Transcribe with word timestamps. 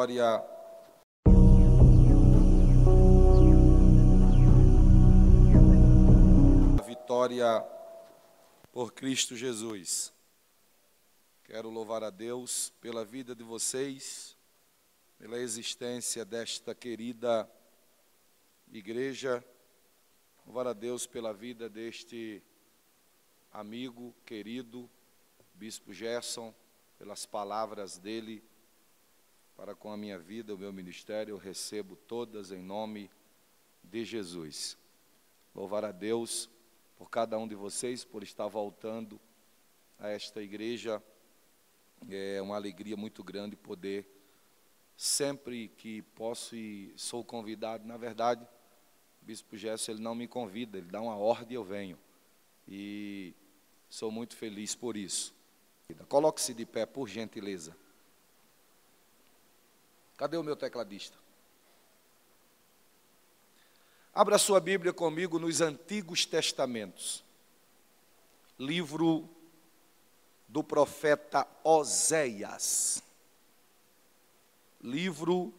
vitória. 0.00 0.42
A 6.78 6.82
vitória 6.82 7.60
por 8.72 8.92
Cristo 8.94 9.36
Jesus. 9.36 10.10
Quero 11.44 11.68
louvar 11.68 12.02
a 12.02 12.08
Deus 12.08 12.72
pela 12.80 13.04
vida 13.04 13.34
de 13.34 13.42
vocês, 13.42 14.36
pela 15.18 15.38
existência 15.38 16.24
desta 16.24 16.74
querida 16.74 17.50
igreja. 18.72 19.44
Louvar 20.46 20.68
a 20.68 20.72
Deus 20.72 21.06
pela 21.06 21.34
vida 21.34 21.68
deste 21.68 22.42
amigo 23.52 24.14
querido, 24.24 24.88
Bispo 25.52 25.92
Gerson, 25.92 26.54
pelas 26.96 27.26
palavras 27.26 27.98
dele 27.98 28.42
para 29.60 29.74
com 29.74 29.92
a 29.92 29.96
minha 29.96 30.18
vida, 30.18 30.54
o 30.54 30.58
meu 30.58 30.72
ministério, 30.72 31.32
eu 31.32 31.36
recebo 31.36 31.94
todas 31.94 32.50
em 32.50 32.62
nome 32.62 33.10
de 33.84 34.06
Jesus. 34.06 34.74
Louvar 35.54 35.84
a 35.84 35.92
Deus 35.92 36.48
por 36.96 37.10
cada 37.10 37.38
um 37.38 37.46
de 37.46 37.54
vocês, 37.54 38.02
por 38.02 38.22
estar 38.22 38.46
voltando 38.46 39.20
a 39.98 40.08
esta 40.08 40.40
igreja. 40.40 41.02
É 42.08 42.40
uma 42.40 42.56
alegria 42.56 42.96
muito 42.96 43.22
grande 43.22 43.54
poder, 43.54 44.06
sempre 44.96 45.68
que 45.76 46.00
posso 46.14 46.56
e 46.56 46.94
sou 46.96 47.22
convidado, 47.22 47.86
na 47.86 47.98
verdade, 47.98 48.42
o 49.20 49.26
Bispo 49.26 49.58
Gerson, 49.58 49.92
ele 49.92 50.00
não 50.00 50.14
me 50.14 50.26
convida, 50.26 50.78
ele 50.78 50.90
dá 50.90 51.02
uma 51.02 51.16
ordem 51.16 51.52
e 51.52 51.56
eu 51.56 51.64
venho. 51.64 51.98
E 52.66 53.34
sou 53.90 54.10
muito 54.10 54.34
feliz 54.34 54.74
por 54.74 54.96
isso. 54.96 55.34
Coloque-se 56.08 56.54
de 56.54 56.64
pé, 56.64 56.86
por 56.86 57.06
gentileza. 57.06 57.76
Cadê 60.20 60.36
o 60.36 60.42
meu 60.42 60.54
tecladista? 60.54 61.16
Abra 64.12 64.36
sua 64.36 64.60
Bíblia 64.60 64.92
comigo 64.92 65.38
nos 65.38 65.62
Antigos 65.62 66.26
Testamentos. 66.26 67.24
Livro 68.58 69.26
do 70.46 70.62
profeta 70.62 71.48
Oséias. 71.64 73.02
Livro 74.82 75.54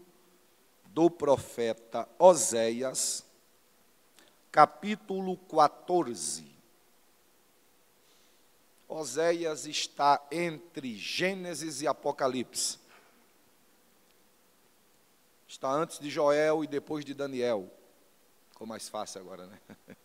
do 0.85 1.09
profeta 1.09 2.07
Oséias, 2.19 3.25
capítulo 4.51 5.37
14. 5.37 6.45
Oséias 8.87 9.65
está 9.65 10.23
entre 10.31 10.95
Gênesis 10.95 11.81
e 11.81 11.87
Apocalipse. 11.87 12.79
Está 15.51 15.69
antes 15.69 15.99
de 15.99 16.09
Joel 16.09 16.63
e 16.63 16.67
depois 16.67 17.03
de 17.03 17.13
Daniel. 17.13 17.69
Ficou 18.51 18.65
mais 18.65 18.87
fácil 18.87 19.19
agora, 19.19 19.47
né? 19.47 19.59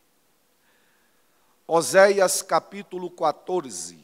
Oséias 1.69 2.43
capítulo 2.43 3.09
14. 3.09 3.97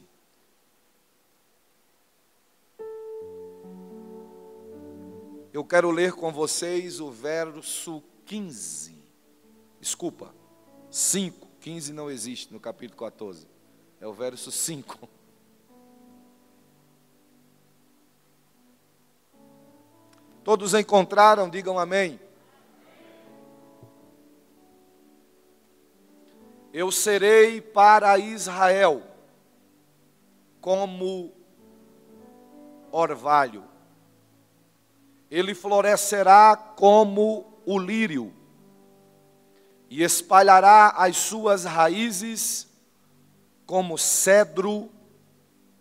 Eu 5.52 5.64
quero 5.64 5.90
ler 5.90 6.12
com 6.12 6.32
vocês 6.32 7.00
o 7.00 7.10
verso 7.10 8.00
15. 8.24 8.96
Desculpa, 9.80 10.32
5. 10.92 11.48
15 11.58 11.92
não 11.92 12.08
existe 12.08 12.52
no 12.52 12.60
capítulo 12.60 13.00
14. 13.00 13.48
É 14.00 14.06
o 14.06 14.14
verso 14.14 14.52
5. 14.52 15.08
Todos 20.44 20.74
encontraram, 20.74 21.48
digam 21.48 21.78
amém. 21.78 22.18
Eu 26.72 26.90
serei 26.90 27.60
para 27.60 28.18
Israel 28.18 29.02
como 30.60 31.32
orvalho, 32.90 33.64
ele 35.30 35.54
florescerá 35.54 36.56
como 36.56 37.52
o 37.66 37.78
lírio, 37.78 38.32
e 39.90 40.02
espalhará 40.02 40.94
as 40.96 41.16
suas 41.16 41.64
raízes 41.64 42.68
como 43.66 43.98
cedro 43.98 44.90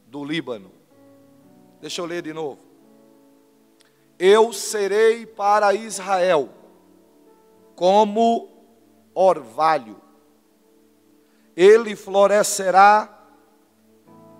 do 0.07 0.23
Líbano. 0.25 0.71
Deixa 1.79 2.01
eu 2.01 2.05
ler 2.05 2.21
de 2.21 2.33
novo 2.33 2.70
eu 4.23 4.53
serei 4.53 5.25
para 5.25 5.73
Israel 5.73 6.47
como 7.75 8.49
orvalho, 9.15 9.99
ele 11.55 11.95
florescerá 11.95 13.09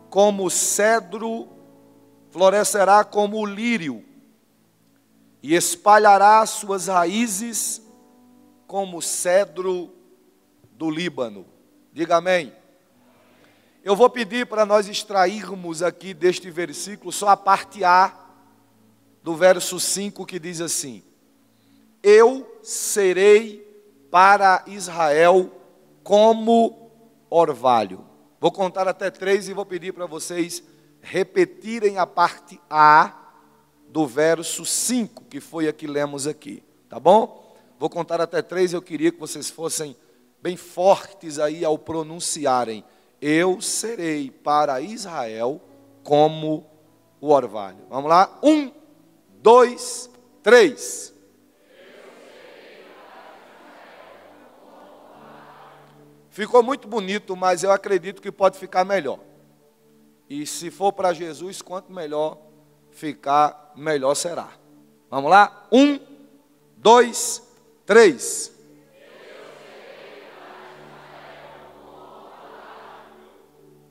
como 0.07 0.51
cedro, 0.51 1.49
florescerá 2.29 3.03
como 3.03 3.43
lírio, 3.43 4.05
e 5.41 5.55
espalhará 5.55 6.45
suas 6.45 6.85
raízes 6.85 7.81
como 8.67 9.01
cedro 9.01 9.91
do 10.73 10.91
Líbano. 10.91 11.47
Diga 11.91 12.17
amém. 12.17 12.53
Eu 13.83 13.95
vou 13.95 14.11
pedir 14.11 14.45
para 14.45 14.63
nós 14.63 14.87
extrairmos 14.87 15.81
aqui 15.81 16.13
deste 16.13 16.51
versículo 16.51 17.11
só 17.11 17.29
a 17.29 17.35
parte 17.35 17.83
A 17.83 18.20
do 19.23 19.35
verso 19.35 19.79
5 19.79 20.25
que 20.25 20.39
diz 20.39 20.61
assim: 20.61 21.03
Eu 22.01 22.59
serei 22.63 23.67
para 24.09 24.63
Israel 24.67 25.51
como 26.03 26.91
orvalho. 27.29 28.03
Vou 28.39 28.51
contar 28.51 28.87
até 28.87 29.11
três 29.11 29.47
e 29.47 29.53
vou 29.53 29.65
pedir 29.65 29.93
para 29.93 30.05
vocês 30.05 30.63
repetirem 31.01 31.97
a 31.97 32.05
parte 32.05 32.59
A 32.69 33.17
do 33.87 34.07
verso 34.07 34.65
5, 34.65 35.25
que 35.25 35.39
foi 35.39 35.67
a 35.67 35.73
que 35.73 35.85
lemos 35.85 36.27
aqui, 36.27 36.63
tá 36.87 36.99
bom? 36.99 37.55
Vou 37.77 37.89
contar 37.89 38.21
até 38.21 38.41
três, 38.41 38.73
eu 38.73 38.81
queria 38.81 39.11
que 39.11 39.19
vocês 39.19 39.49
fossem 39.49 39.95
bem 40.41 40.55
fortes 40.55 41.39
aí 41.39 41.65
ao 41.65 41.77
pronunciarem. 41.77 42.83
Eu 43.19 43.61
serei 43.61 44.31
para 44.31 44.81
Israel 44.81 45.61
como 46.03 46.65
o 47.19 47.29
orvalho. 47.29 47.83
Vamos 47.89 48.09
lá? 48.09 48.39
Um, 48.41 48.71
dois, 49.41 50.09
três. 50.43 51.13
Ficou 56.29 56.63
muito 56.63 56.87
bonito, 56.87 57.35
mas 57.35 57.63
eu 57.63 57.71
acredito 57.71 58.21
que 58.21 58.31
pode 58.31 58.57
ficar 58.57 58.85
melhor. 58.85 59.19
E 60.29 60.45
se 60.45 60.71
for 60.71 60.93
para 60.93 61.11
Jesus, 61.11 61.61
quanto 61.61 61.91
melhor 61.91 62.37
ficar, 62.89 63.73
melhor 63.75 64.15
será. 64.15 64.49
Vamos 65.09 65.29
lá? 65.29 65.67
Um, 65.71 65.99
dois, 66.77 67.43
três. 67.85 68.55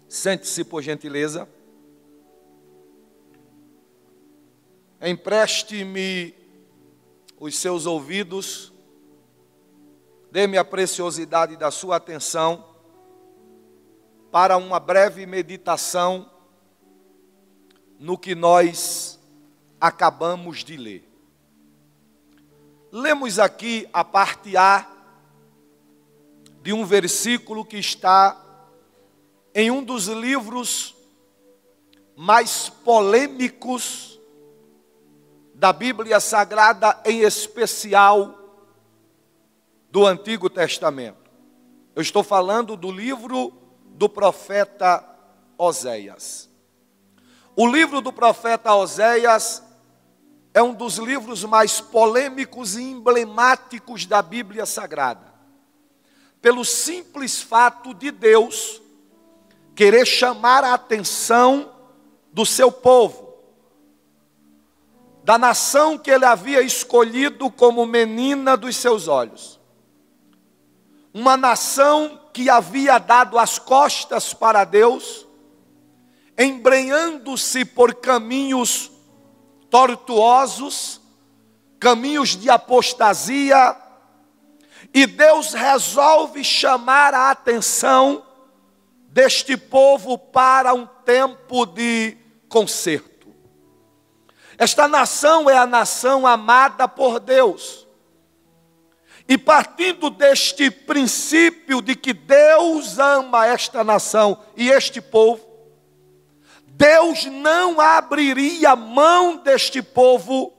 Sente-se, 0.08 0.64
por 0.64 0.82
gentileza. 0.82 1.46
Empreste-me 5.02 6.34
os 7.38 7.56
seus 7.56 7.86
ouvidos, 7.86 8.70
dê-me 10.30 10.58
a 10.58 10.64
preciosidade 10.64 11.56
da 11.56 11.70
sua 11.70 11.96
atenção 11.96 12.62
para 14.30 14.58
uma 14.58 14.78
breve 14.78 15.24
meditação 15.24 16.30
no 17.98 18.18
que 18.18 18.34
nós 18.34 19.18
acabamos 19.80 20.62
de 20.62 20.76
ler. 20.76 21.08
Lemos 22.92 23.38
aqui 23.38 23.88
a 23.94 24.04
parte 24.04 24.54
A 24.54 24.86
de 26.62 26.74
um 26.74 26.84
versículo 26.84 27.64
que 27.64 27.78
está 27.78 28.38
em 29.54 29.70
um 29.70 29.82
dos 29.82 30.08
livros 30.08 30.94
mais 32.14 32.68
polêmicos 32.68 34.19
da 35.60 35.74
Bíblia 35.74 36.18
Sagrada, 36.20 36.98
em 37.04 37.20
especial 37.20 38.34
do 39.90 40.06
Antigo 40.06 40.48
Testamento. 40.48 41.30
Eu 41.94 42.00
estou 42.00 42.24
falando 42.24 42.78
do 42.78 42.90
livro 42.90 43.52
do 43.84 44.08
profeta 44.08 45.04
Oséias. 45.58 46.48
O 47.54 47.66
livro 47.66 48.00
do 48.00 48.10
profeta 48.10 48.74
Oséias 48.74 49.62
é 50.54 50.62
um 50.62 50.72
dos 50.72 50.96
livros 50.96 51.44
mais 51.44 51.78
polêmicos 51.78 52.76
e 52.76 52.82
emblemáticos 52.82 54.06
da 54.06 54.22
Bíblia 54.22 54.64
Sagrada. 54.64 55.30
Pelo 56.40 56.64
simples 56.64 57.42
fato 57.42 57.92
de 57.92 58.10
Deus 58.10 58.80
querer 59.76 60.06
chamar 60.06 60.64
a 60.64 60.72
atenção 60.72 61.70
do 62.32 62.46
seu 62.46 62.72
povo 62.72 63.29
da 65.22 65.36
nação 65.36 65.98
que 65.98 66.10
ele 66.10 66.24
havia 66.24 66.62
escolhido 66.62 67.50
como 67.50 67.86
menina 67.86 68.56
dos 68.56 68.76
seus 68.76 69.06
olhos. 69.08 69.60
Uma 71.12 71.36
nação 71.36 72.20
que 72.32 72.48
havia 72.48 72.98
dado 72.98 73.38
as 73.38 73.58
costas 73.58 74.32
para 74.32 74.64
Deus, 74.64 75.26
embrenhando-se 76.38 77.64
por 77.64 77.94
caminhos 77.94 78.90
tortuosos, 79.68 81.00
caminhos 81.78 82.36
de 82.36 82.48
apostasia, 82.48 83.76
e 84.92 85.06
Deus 85.06 85.52
resolve 85.52 86.42
chamar 86.42 87.14
a 87.14 87.30
atenção 87.30 88.24
deste 89.08 89.56
povo 89.56 90.16
para 90.16 90.72
um 90.72 90.86
tempo 91.04 91.66
de 91.66 92.16
conserto. 92.48 93.09
Esta 94.60 94.86
nação 94.86 95.48
é 95.48 95.56
a 95.56 95.66
nação 95.66 96.26
amada 96.26 96.86
por 96.86 97.18
Deus. 97.18 97.88
E 99.26 99.38
partindo 99.38 100.10
deste 100.10 100.70
princípio 100.70 101.80
de 101.80 101.96
que 101.96 102.12
Deus 102.12 102.98
ama 102.98 103.46
esta 103.46 103.82
nação 103.82 104.38
e 104.54 104.68
este 104.68 105.00
povo, 105.00 105.42
Deus 106.66 107.24
não 107.24 107.80
abriria 107.80 108.76
mão 108.76 109.38
deste 109.38 109.80
povo 109.80 110.52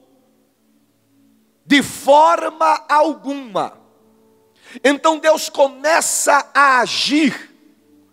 de 1.64 1.84
forma 1.84 2.84
alguma. 2.90 3.78
Então 4.84 5.20
Deus 5.20 5.48
começa 5.48 6.50
a 6.56 6.80
agir, 6.80 7.56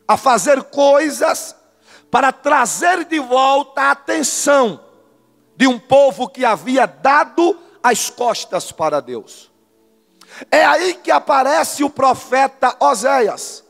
a 0.07 0.19
fazer 0.19 0.65
coisas 0.65 1.57
para 2.11 2.31
trazer 2.31 3.07
de 3.07 3.19
volta 3.19 3.81
a 3.81 3.91
atenção 3.93 4.87
de 5.59 5.67
um 5.67 5.77
povo 5.77 6.29
que 6.29 6.45
havia 6.45 6.87
dado 6.87 7.59
as 7.83 8.09
costas 8.09 8.71
para 8.71 9.01
Deus. 9.01 9.51
É 10.53 10.65
aí 10.65 10.95
que 10.95 11.11
aparece 11.11 11.83
o 11.83 11.91
profeta 11.91 12.77
Oséias, 12.79 13.65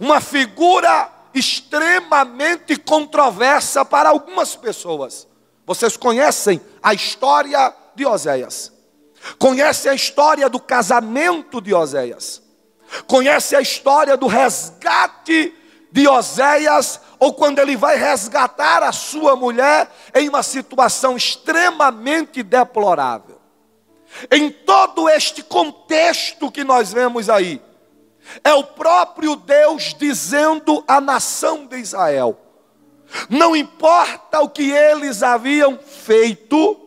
uma 0.00 0.22
figura 0.22 1.12
extremamente 1.34 2.76
controversa 2.76 3.84
para 3.84 4.08
algumas 4.08 4.56
pessoas. 4.56 5.28
Vocês 5.66 5.98
conhecem 5.98 6.58
a 6.82 6.94
história 6.94 7.74
de 7.94 8.06
Oséias, 8.06 8.72
conhecem 9.38 9.90
a 9.90 9.94
história 9.94 10.48
do 10.48 10.58
casamento 10.58 11.60
de 11.60 11.74
Oséias, 11.74 12.40
conhecem 13.06 13.58
a 13.58 13.60
história 13.60 14.16
do 14.16 14.26
resgate 14.26 15.54
de 15.92 16.08
Oséias 16.08 17.00
ou 17.18 17.34
quando 17.34 17.58
ele 17.58 17.76
vai 17.76 17.96
resgatar 17.96 18.82
a 18.82 18.90
sua 18.90 19.36
mulher 19.36 19.88
em 20.14 20.28
uma 20.28 20.42
situação 20.42 21.16
extremamente 21.16 22.42
deplorável. 22.42 23.38
Em 24.30 24.50
todo 24.50 25.08
este 25.08 25.42
contexto 25.42 26.50
que 26.50 26.64
nós 26.64 26.92
vemos 26.92 27.28
aí, 27.28 27.62
é 28.42 28.54
o 28.54 28.64
próprio 28.64 29.36
Deus 29.36 29.94
dizendo 29.98 30.82
à 30.88 31.00
nação 31.00 31.66
de 31.66 31.76
Israel: 31.76 32.38
não 33.28 33.54
importa 33.54 34.40
o 34.40 34.48
que 34.48 34.70
eles 34.70 35.22
haviam 35.22 35.78
feito, 35.78 36.80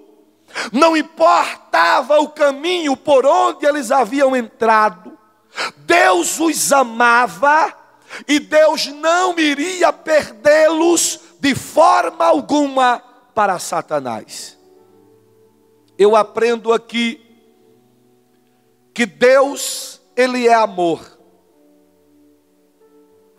não 0.72 0.98
importava 0.98 2.19
o 2.19 2.30
caminho 2.30 2.98
por 2.98 3.25
onde 3.25 3.66
eles 3.66 3.92
haviam 3.92 4.36
entrado, 4.36 5.18
Deus 5.78 6.40
os 6.40 6.72
amava 6.72 7.84
e 8.28 8.40
Deus 8.40 8.88
não 8.88 9.38
iria 9.38 9.92
perdê-los 9.92 11.19
de 11.40 11.54
forma 11.54 12.25
alguma 12.25 13.00
para 13.34 13.60
Satanás. 13.60 14.57
Eu 15.98 16.16
aprendo 16.16 16.74
aqui 16.74 17.22
que 18.94 19.06
Deus, 19.06 20.02
Ele 20.16 20.48
é 20.48 20.54
amor. 20.54 21.19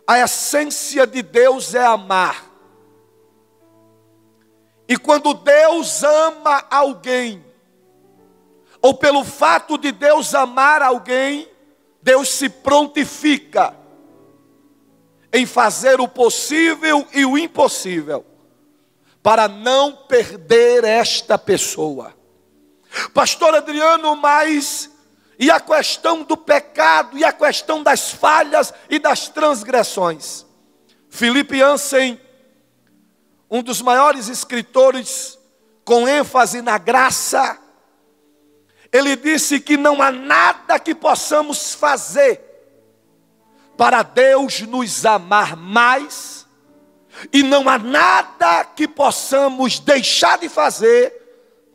A 0.05 0.19
essência 0.19 1.05
de 1.05 1.21
Deus 1.21 1.73
é 1.75 1.83
amar. 1.83 2.45
E 4.87 4.95
quando 4.95 5.33
Deus 5.33 6.03
ama 6.03 6.63
alguém, 6.69 7.43
ou 8.81 8.93
pelo 8.93 9.23
fato 9.23 9.77
de 9.77 9.91
Deus 9.91 10.33
amar 10.33 10.81
alguém, 10.81 11.49
Deus 12.01 12.29
se 12.29 12.47
prontifica 12.47 13.75
em 15.31 15.45
fazer 15.45 15.99
o 15.99 16.07
possível 16.07 17.07
e 17.13 17.25
o 17.25 17.37
impossível 17.37 18.25
para 19.21 19.47
não 19.47 19.91
perder 19.93 20.83
esta 20.83 21.37
pessoa. 21.37 22.15
Pastor 23.13 23.55
Adriano, 23.55 24.15
mas 24.15 24.89
e 25.37 25.51
a 25.51 25.59
questão 25.59 26.23
do 26.23 26.35
pecado, 26.35 27.17
e 27.17 27.23
a 27.23 27.31
questão 27.31 27.83
das 27.83 28.09
falhas 28.09 28.73
e 28.89 28.97
das 28.97 29.27
transgressões? 29.27 30.45
Felipe 31.09 31.61
Ansem, 31.61 32.19
um 33.49 33.61
dos 33.61 33.81
maiores 33.81 34.29
escritores 34.29 35.37
com 35.85 36.07
ênfase 36.07 36.61
na 36.61 36.77
graça, 36.77 37.59
ele 38.91 39.15
disse 39.15 39.59
que 39.59 39.77
não 39.77 40.01
há 40.01 40.11
nada 40.11 40.79
que 40.79 40.95
possamos 40.95 41.73
fazer 41.75 42.46
para 43.77 44.01
Deus 44.01 44.61
nos 44.61 45.05
amar 45.05 45.55
mais, 45.55 46.45
e 47.31 47.43
não 47.43 47.69
há 47.69 47.77
nada 47.77 48.65
que 48.65 48.87
possamos 48.87 49.79
deixar 49.79 50.39
de 50.39 50.49
fazer 50.49 51.13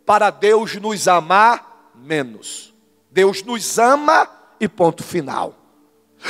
para 0.04 0.30
Deus 0.30 0.74
nos 0.76 1.08
amar 1.08 1.90
menos. 1.94 2.74
Deus 3.10 3.42
nos 3.42 3.78
ama 3.78 4.28
e 4.60 4.68
ponto 4.68 5.02
final. 5.02 5.54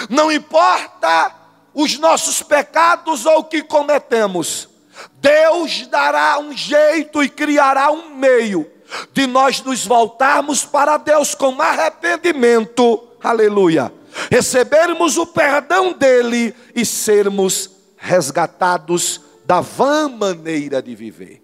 Não 0.08 0.30
importa 0.30 1.34
os 1.75 1.98
nossos 1.98 2.42
pecados 2.42 3.26
ou 3.26 3.40
o 3.40 3.44
que 3.44 3.62
cometemos, 3.62 4.68
Deus 5.14 5.86
dará 5.86 6.38
um 6.38 6.56
jeito 6.56 7.22
e 7.22 7.28
criará 7.28 7.90
um 7.90 8.14
meio 8.14 8.70
de 9.12 9.26
nós 9.26 9.62
nos 9.62 9.86
voltarmos 9.86 10.64
para 10.64 10.96
Deus 10.96 11.34
com 11.34 11.60
arrependimento. 11.60 13.08
Aleluia 13.22 14.01
recebermos 14.31 15.17
o 15.17 15.26
perdão 15.26 15.93
dele 15.93 16.55
e 16.75 16.85
sermos 16.85 17.70
resgatados 17.97 19.20
da 19.44 19.61
vã 19.61 20.09
maneira 20.09 20.83
de 20.83 20.95
viver. 20.95 21.42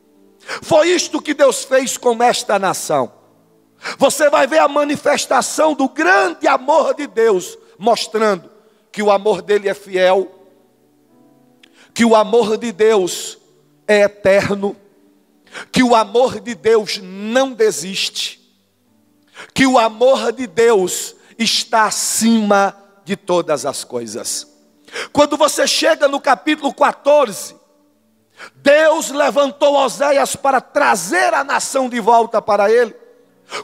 Foi 0.63 0.89
isto 0.89 1.21
que 1.21 1.35
Deus 1.35 1.65
fez 1.65 1.97
com 1.97 2.23
esta 2.23 2.59
nação. 2.59 3.13
Você 3.97 4.29
vai 4.29 4.47
ver 4.47 4.59
a 4.59 4.69
manifestação 4.69 5.75
do 5.75 5.89
grande 5.89 6.47
amor 6.47 6.95
de 6.95 7.07
Deus, 7.07 7.57
mostrando 7.79 8.51
que 8.91 9.03
o 9.03 9.11
amor 9.11 9.43
dele 9.43 9.69
é 9.69 9.75
fiel, 9.75 10.35
que 11.95 12.05
o 12.05 12.17
amor 12.17 12.57
de 12.57 12.73
Deus 12.73 13.39
é 13.87 14.03
eterno, 14.03 14.77
que 15.71 15.83
o 15.83 15.95
amor 15.95 16.41
de 16.41 16.55
Deus 16.55 16.99
não 17.03 17.53
desiste, 17.53 18.41
que 19.55 19.67
o 19.67 19.79
amor 19.79 20.33
de 20.33 20.47
Deus 20.47 21.15
está 21.39 21.85
acima 21.85 22.77
de 23.05 23.17
todas 23.17 23.65
as 23.65 23.85
coisas. 23.85 24.47
Quando 25.13 25.37
você 25.37 25.67
chega 25.67 26.09
no 26.09 26.21
capítulo 26.21 26.75
14, 26.75 27.57
Deus 28.57 29.11
levantou 29.11 29.77
Oséias 29.77 30.37
para 30.37 30.61
trazer 30.61 31.33
a 31.35 31.45
nação 31.45 31.89
de 31.89 32.01
volta 32.01 32.41
para 32.41 32.71
ele, 32.71 32.95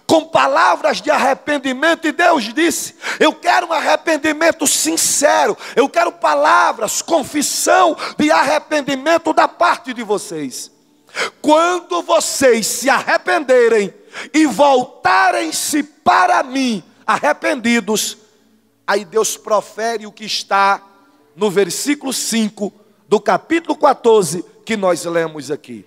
com 0.07 0.25
palavras 0.25 1.01
de 1.01 1.11
arrependimento, 1.11 2.07
e 2.07 2.13
Deus 2.13 2.53
disse: 2.55 2.97
Eu 3.21 3.33
quero 3.35 3.67
um 3.67 3.73
arrependimento 3.73 4.67
sincero, 4.67 5.57
eu 5.77 5.89
quero 5.89 6.13
palavras, 6.13 7.03
confissão 7.03 7.97
de 8.19 8.31
arrependimento 8.31 9.33
da 9.33 9.47
parte 9.47 9.93
de 9.93 10.03
vocês. 10.03 10.71
Quando 11.41 12.03
vocês 12.03 12.67
se 12.67 12.91
arrependerem 12.91 13.95
e 14.33 14.47
voltarem-se 14.47 15.83
para 15.83 16.43
mim, 16.43 16.83
arrependidos, 17.07 18.19
aí 18.87 19.05
Deus 19.05 19.37
profere 19.37 20.07
o 20.07 20.13
que 20.13 20.25
está 20.25 20.83
no 21.37 21.51
versículo 21.51 22.13
5 22.13 22.73
do 23.09 23.21
capítulo 23.21 23.77
14 23.77 24.45
que 24.65 24.77
nós 24.77 25.05
lemos 25.05 25.51
aqui. 25.51 25.85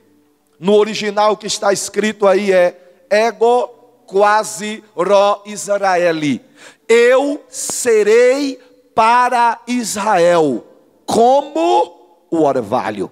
No 0.59 0.75
original 0.75 1.37
que 1.37 1.47
está 1.47 1.71
escrito 1.71 2.27
aí 2.27 2.51
é 2.51 3.05
ego 3.09 3.67
quasi 4.05 4.83
ro 4.95 5.41
Israeli. 5.45 6.41
Eu 6.87 7.43
serei 7.49 8.59
para 8.95 9.59
Israel 9.67 10.65
como 11.05 12.25
o 12.31 12.43
orvalho. 12.43 13.11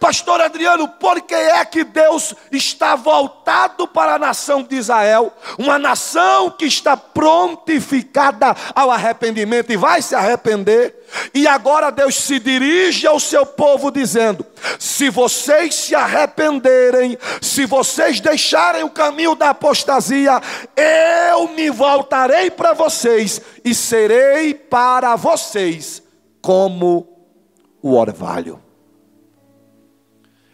Pastor 0.00 0.40
Adriano, 0.40 0.88
por 0.88 1.20
que 1.20 1.34
é 1.34 1.64
que 1.64 1.84
Deus 1.84 2.34
está 2.50 2.96
voltado 2.96 3.86
para 3.86 4.14
a 4.14 4.18
nação 4.18 4.62
de 4.62 4.76
Israel? 4.76 5.32
Uma 5.58 5.78
nação 5.78 6.50
que 6.50 6.64
está 6.64 6.96
prontificada 6.96 8.56
ao 8.74 8.90
arrependimento 8.90 9.72
e 9.72 9.76
vai 9.76 10.00
se 10.00 10.14
arrepender. 10.14 10.94
E 11.34 11.46
agora 11.46 11.90
Deus 11.90 12.14
se 12.14 12.38
dirige 12.38 13.06
ao 13.06 13.20
seu 13.20 13.44
povo 13.44 13.90
dizendo: 13.90 14.44
se 14.78 15.10
vocês 15.10 15.74
se 15.74 15.94
arrependerem, 15.94 17.18
se 17.40 17.66
vocês 17.66 18.18
deixarem 18.18 18.82
o 18.82 18.90
caminho 18.90 19.34
da 19.34 19.50
apostasia, 19.50 20.40
eu 20.74 21.48
me 21.48 21.70
voltarei 21.70 22.50
para 22.50 22.72
vocês 22.72 23.40
e 23.64 23.74
serei 23.74 24.54
para 24.54 25.16
vocês 25.16 26.02
como 26.40 27.06
o 27.82 27.94
orvalho. 27.94 28.65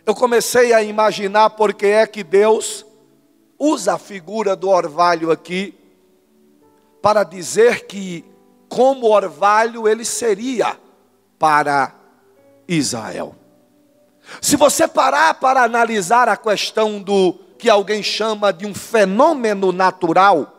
Eu 0.05 0.15
comecei 0.15 0.73
a 0.73 0.83
imaginar 0.83 1.51
porque 1.51 1.87
é 1.87 2.07
que 2.07 2.25
Deus 2.25 2.85
usa 3.59 3.95
a 3.95 3.99
figura 3.99 4.57
do 4.57 4.69
orvalho 4.69 5.31
aqui 5.31 5.79
para 7.01 7.23
dizer 7.23 7.87
que 7.87 8.25
como 8.69 9.07
orvalho 9.07 9.87
ele 9.87 10.05
seria 10.05 10.77
para 11.39 11.95
Israel. 12.67 13.37
Se 14.41 14.57
você 14.57 14.89
parar 14.89 15.35
para 15.35 15.63
analisar 15.63 16.29
a 16.29 16.37
questão 16.37 17.01
do 17.01 17.35
que 17.59 17.71
alguém 17.71 18.03
chama 18.03 18.53
de 18.53 18.67
um 18.67 18.75
fenômeno 18.75 19.71
natural, 19.71 20.53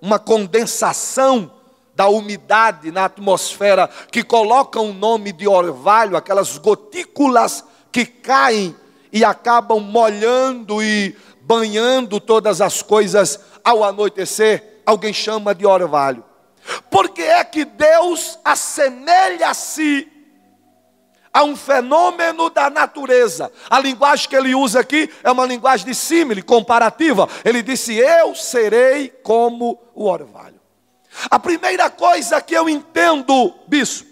uma 0.00 0.18
condensação 0.18 1.52
da 1.94 2.08
umidade 2.08 2.90
na 2.90 3.04
atmosfera 3.04 3.88
que 4.10 4.24
coloca 4.24 4.80
o 4.80 4.92
nome 4.92 5.32
de 5.32 5.46
orvalho, 5.46 6.16
aquelas 6.16 6.58
gotículas 6.58 7.64
que 7.92 8.04
caem 8.04 8.74
e 9.12 9.24
acabam 9.24 9.80
molhando 9.80 10.82
e 10.82 11.16
banhando 11.40 12.20
todas 12.20 12.60
as 12.60 12.82
coisas 12.82 13.40
ao 13.64 13.82
anoitecer, 13.82 14.82
alguém 14.84 15.12
chama 15.12 15.54
de 15.54 15.66
orvalho. 15.66 16.24
Porque 16.90 17.22
é 17.22 17.42
que 17.44 17.64
Deus 17.64 18.38
assemelha-se 18.44 20.06
a 21.32 21.44
um 21.44 21.56
fenômeno 21.56 22.50
da 22.50 22.68
natureza. 22.68 23.52
A 23.70 23.78
linguagem 23.78 24.28
que 24.28 24.36
ele 24.36 24.54
usa 24.54 24.80
aqui 24.80 25.10
é 25.22 25.30
uma 25.30 25.46
linguagem 25.46 25.86
de 25.86 25.94
símile, 25.94 26.42
comparativa. 26.42 27.28
Ele 27.44 27.62
disse: 27.62 27.94
Eu 27.96 28.34
serei 28.34 29.08
como 29.22 29.78
o 29.94 30.06
orvalho. 30.06 30.60
A 31.30 31.38
primeira 31.38 31.90
coisa 31.90 32.40
que 32.40 32.54
eu 32.54 32.68
entendo, 32.68 33.54
bispo, 33.66 34.07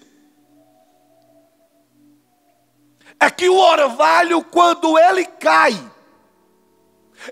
é 3.18 3.30
que 3.30 3.49
o 3.49 3.56
orvalho, 3.56 4.42
quando 4.42 4.99
ele 4.99 5.25
cai, 5.25 5.78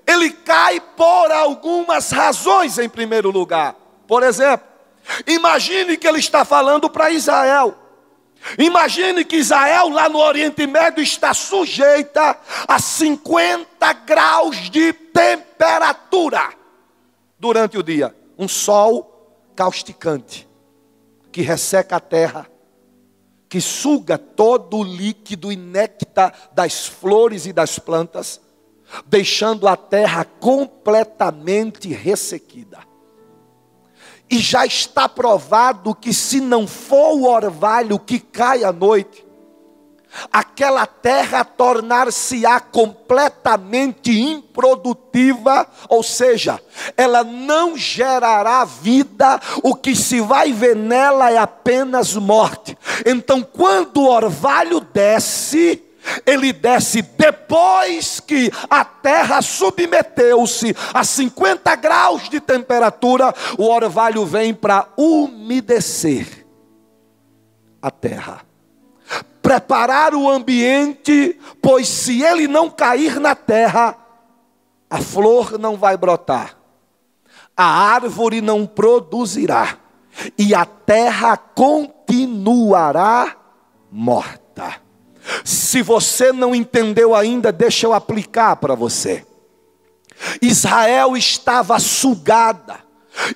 ele 0.06 0.30
cai 0.30 0.80
por 0.80 1.30
algumas 1.30 2.10
razões, 2.10 2.78
em 2.78 2.88
primeiro 2.88 3.30
lugar. 3.30 3.76
Por 4.06 4.22
exemplo, 4.22 4.66
imagine 5.26 5.96
que 5.96 6.06
ele 6.06 6.18
está 6.18 6.44
falando 6.44 6.88
para 6.88 7.10
Israel. 7.10 7.76
Imagine 8.58 9.24
que 9.24 9.36
Israel, 9.36 9.88
lá 9.88 10.08
no 10.08 10.18
Oriente 10.18 10.66
Médio, 10.66 11.02
está 11.02 11.32
sujeita 11.32 12.38
a 12.68 12.78
50 12.78 13.92
graus 13.92 14.70
de 14.70 14.92
temperatura 14.92 16.50
durante 17.38 17.78
o 17.78 17.82
dia. 17.82 18.14
Um 18.36 18.48
sol 18.48 19.38
causticante 19.56 20.46
que 21.32 21.40
resseca 21.40 21.96
a 21.96 22.00
terra 22.00 22.46
que 23.54 23.60
suga 23.60 24.18
todo 24.18 24.78
o 24.78 24.82
líquido 24.82 25.52
e 25.52 25.54
néctar 25.54 26.50
das 26.52 26.88
flores 26.88 27.46
e 27.46 27.52
das 27.52 27.78
plantas, 27.78 28.40
deixando 29.06 29.68
a 29.68 29.76
terra 29.76 30.24
completamente 30.24 31.88
ressequida. 31.92 32.80
E 34.28 34.38
já 34.38 34.66
está 34.66 35.08
provado 35.08 35.94
que 35.94 36.12
se 36.12 36.40
não 36.40 36.66
for 36.66 37.14
o 37.14 37.30
orvalho 37.30 37.96
que 37.96 38.18
cai 38.18 38.64
à 38.64 38.72
noite, 38.72 39.24
aquela 40.32 40.86
terra 40.86 41.44
tornar-se-á 41.44 42.60
completamente 42.60 44.10
improdutiva, 44.10 45.66
ou 45.88 46.02
seja, 46.02 46.60
ela 46.96 47.24
não 47.24 47.76
gerará 47.76 48.64
vida, 48.64 49.40
o 49.62 49.74
que 49.74 49.94
se 49.94 50.20
vai 50.20 50.52
ver 50.52 50.76
nela 50.76 51.30
é 51.30 51.38
apenas 51.38 52.14
morte. 52.14 52.76
Então, 53.04 53.42
quando 53.42 53.98
o 53.98 54.08
orvalho 54.08 54.80
desce, 54.80 55.82
ele 56.26 56.52
desce 56.52 57.02
depois 57.02 58.20
que 58.20 58.50
a 58.68 58.84
terra 58.84 59.40
submeteu-se 59.40 60.74
a 60.92 61.02
50 61.02 61.74
graus 61.76 62.28
de 62.28 62.40
temperatura, 62.40 63.34
o 63.58 63.64
orvalho 63.64 64.24
vem 64.24 64.52
para 64.52 64.88
umedecer 64.96 66.46
a 67.80 67.90
terra. 67.90 68.42
Preparar 69.42 70.14
o 70.14 70.30
ambiente, 70.30 71.38
pois 71.60 71.86
se 71.86 72.22
ele 72.22 72.48
não 72.48 72.70
cair 72.70 73.20
na 73.20 73.34
terra, 73.34 73.96
a 74.88 74.98
flor 75.00 75.58
não 75.58 75.76
vai 75.76 75.96
brotar, 75.96 76.56
a 77.56 77.64
árvore 77.64 78.40
não 78.40 78.66
produzirá, 78.66 79.76
e 80.38 80.54
a 80.54 80.64
terra 80.64 81.36
continuará 82.24 83.36
morta. 83.90 84.76
Se 85.44 85.82
você 85.82 86.32
não 86.32 86.54
entendeu 86.54 87.14
ainda, 87.14 87.52
deixa 87.52 87.86
eu 87.86 87.92
aplicar 87.92 88.56
para 88.56 88.74
você. 88.74 89.24
Israel 90.40 91.16
estava 91.16 91.78
sugada, 91.78 92.78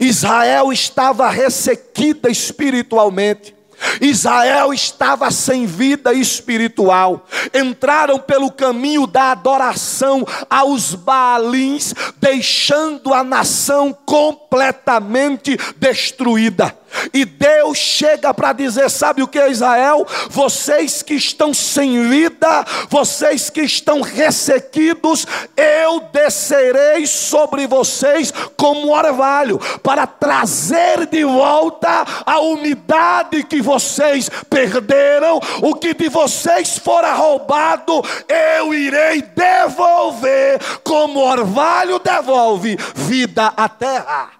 Israel 0.00 0.72
estava 0.72 1.28
ressequida 1.28 2.30
espiritualmente. 2.30 3.58
Israel 4.00 4.72
estava 4.72 5.30
sem 5.30 5.64
vida 5.64 6.12
espiritual, 6.12 7.24
entraram 7.54 8.18
pelo 8.18 8.50
caminho 8.50 9.06
da 9.06 9.30
adoração 9.30 10.26
aos 10.50 10.94
Baalins, 10.94 11.94
deixando 12.16 13.14
a 13.14 13.22
nação 13.22 13.96
completamente 14.04 15.56
destruída. 15.76 16.76
E 17.12 17.24
Deus 17.24 17.78
chega 17.78 18.32
para 18.32 18.52
dizer: 18.52 18.90
sabe 18.90 19.22
o 19.22 19.28
que 19.28 19.38
Israel? 19.48 20.06
Vocês 20.30 21.02
que 21.02 21.14
estão 21.14 21.52
sem 21.52 22.08
vida, 22.08 22.64
vocês 22.88 23.50
que 23.50 23.62
estão 23.62 24.00
ressequidos, 24.00 25.26
eu 25.56 26.00
descerei 26.12 27.06
sobre 27.06 27.66
vocês 27.66 28.32
como 28.56 28.92
orvalho, 28.92 29.58
para 29.82 30.06
trazer 30.06 31.06
de 31.06 31.24
volta 31.24 32.04
a 32.24 32.40
umidade 32.40 33.44
que 33.44 33.60
vocês 33.60 34.30
perderam, 34.48 35.40
o 35.62 35.74
que 35.74 35.94
de 35.94 36.08
vocês 36.08 36.78
fora 36.78 37.12
roubado, 37.14 38.02
eu 38.28 38.74
irei 38.74 39.22
devolver, 39.22 40.58
como 40.82 41.20
orvalho 41.20 41.98
devolve 41.98 42.76
vida 42.94 43.52
à 43.56 43.68
terra. 43.68 44.37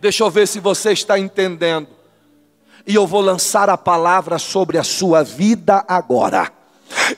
Deixa 0.00 0.24
eu 0.24 0.30
ver 0.30 0.48
se 0.48 0.60
você 0.60 0.92
está 0.92 1.18
entendendo. 1.18 1.88
E 2.86 2.94
eu 2.94 3.06
vou 3.06 3.20
lançar 3.20 3.68
a 3.68 3.76
palavra 3.76 4.38
sobre 4.38 4.78
a 4.78 4.82
sua 4.82 5.22
vida 5.22 5.84
agora. 5.86 6.50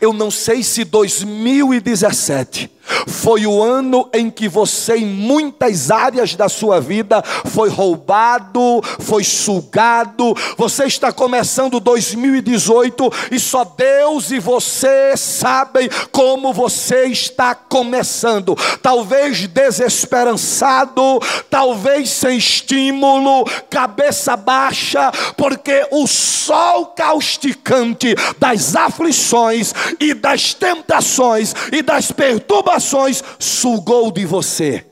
Eu 0.01 0.12
não 0.12 0.31
sei 0.31 0.62
se 0.62 0.85
2017 0.85 2.71
foi 3.06 3.47
o 3.47 3.62
ano 3.62 4.09
em 4.12 4.30
que 4.30 4.49
você, 4.49 4.97
em 4.97 5.06
muitas 5.06 5.90
áreas 5.90 6.35
da 6.35 6.49
sua 6.49 6.80
vida, 6.80 7.23
foi 7.47 7.68
roubado, 7.68 8.80
foi 9.00 9.25
sugado. 9.25 10.35
Você 10.56 10.85
está 10.85 11.12
começando 11.12 11.80
2018 11.80 13.12
e 13.30 13.38
só 13.38 13.64
Deus 13.64 14.30
e 14.30 14.38
você 14.38 15.16
sabem 15.16 15.88
como 16.11 16.52
você 16.52 17.06
está 17.06 17.54
começando. 17.54 18.56
Talvez 18.82 19.47
desesperançado, 19.47 21.21
talvez 21.50 22.11
sem 22.11 22.38
estímulo, 22.38 23.44
cabeça 23.71 24.37
baixa, 24.37 25.11
porque 25.37 25.87
o 25.90 26.06
sol 26.06 26.87
causticante 26.87 28.14
das 28.38 28.75
aflições 28.75 29.73
e 30.00 30.14
das 30.14 30.54
tentações 30.54 31.54
e 31.71 31.82
das 31.82 32.11
perturbações 32.11 32.92
sugou 33.39 34.11
de 34.11 34.25
você 34.25 34.87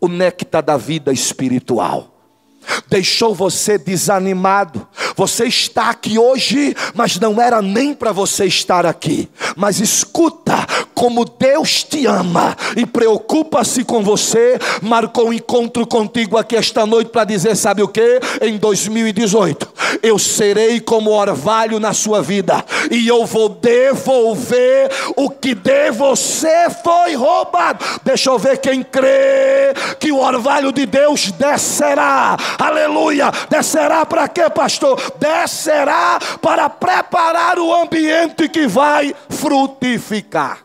o 0.00 0.08
néctar 0.08 0.62
da 0.62 0.76
vida 0.76 1.12
espiritual 1.12 2.15
deixou 2.88 3.34
você 3.34 3.78
desanimado. 3.78 4.86
Você 5.16 5.46
está 5.46 5.90
aqui 5.90 6.18
hoje, 6.18 6.74
mas 6.94 7.18
não 7.18 7.40
era 7.40 7.62
nem 7.62 7.94
para 7.94 8.12
você 8.12 8.46
estar 8.46 8.84
aqui. 8.84 9.28
Mas 9.56 9.80
escuta, 9.80 10.66
como 10.94 11.24
Deus 11.24 11.84
te 11.84 12.06
ama 12.06 12.56
e 12.76 12.86
preocupa-se 12.86 13.84
com 13.84 14.02
você, 14.02 14.58
marcou 14.80 15.28
um 15.28 15.32
encontro 15.32 15.86
contigo 15.86 16.38
aqui 16.38 16.56
esta 16.56 16.86
noite 16.86 17.10
para 17.10 17.24
dizer: 17.24 17.54
sabe 17.56 17.82
o 17.82 17.88
que? 17.88 18.20
Em 18.40 18.56
2018, 18.56 19.68
eu 20.02 20.18
serei 20.18 20.80
como 20.80 21.10
orvalho 21.10 21.78
na 21.78 21.92
sua 21.92 22.22
vida 22.22 22.64
e 22.90 23.06
eu 23.06 23.26
vou 23.26 23.48
devolver 23.48 24.90
o 25.16 25.30
que 25.30 25.54
de 25.54 25.90
você 25.90 26.68
foi 26.82 27.14
roubado. 27.14 27.84
Deixa 28.02 28.30
eu 28.30 28.38
ver 28.38 28.58
quem 28.58 28.82
crê 28.82 29.74
que 29.98 30.10
o 30.10 30.18
orvalho 30.18 30.72
de 30.72 30.86
Deus 30.86 31.30
descerá, 31.32 32.36
aleluia. 32.58 33.30
Descerá 33.48 34.04
para 34.06 34.28
quê, 34.28 34.48
pastor? 34.50 35.00
Descerá 35.18 36.18
para 36.40 36.68
preparar 36.68 37.58
o 37.58 37.74
ambiente 37.74 38.48
que 38.48 38.66
vai 38.66 39.14
frutificar. 39.28 40.64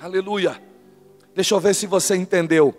Aleluia. 0.00 0.60
Deixa 1.34 1.54
eu 1.54 1.60
ver 1.60 1.74
se 1.74 1.86
você 1.86 2.14
entendeu. 2.14 2.74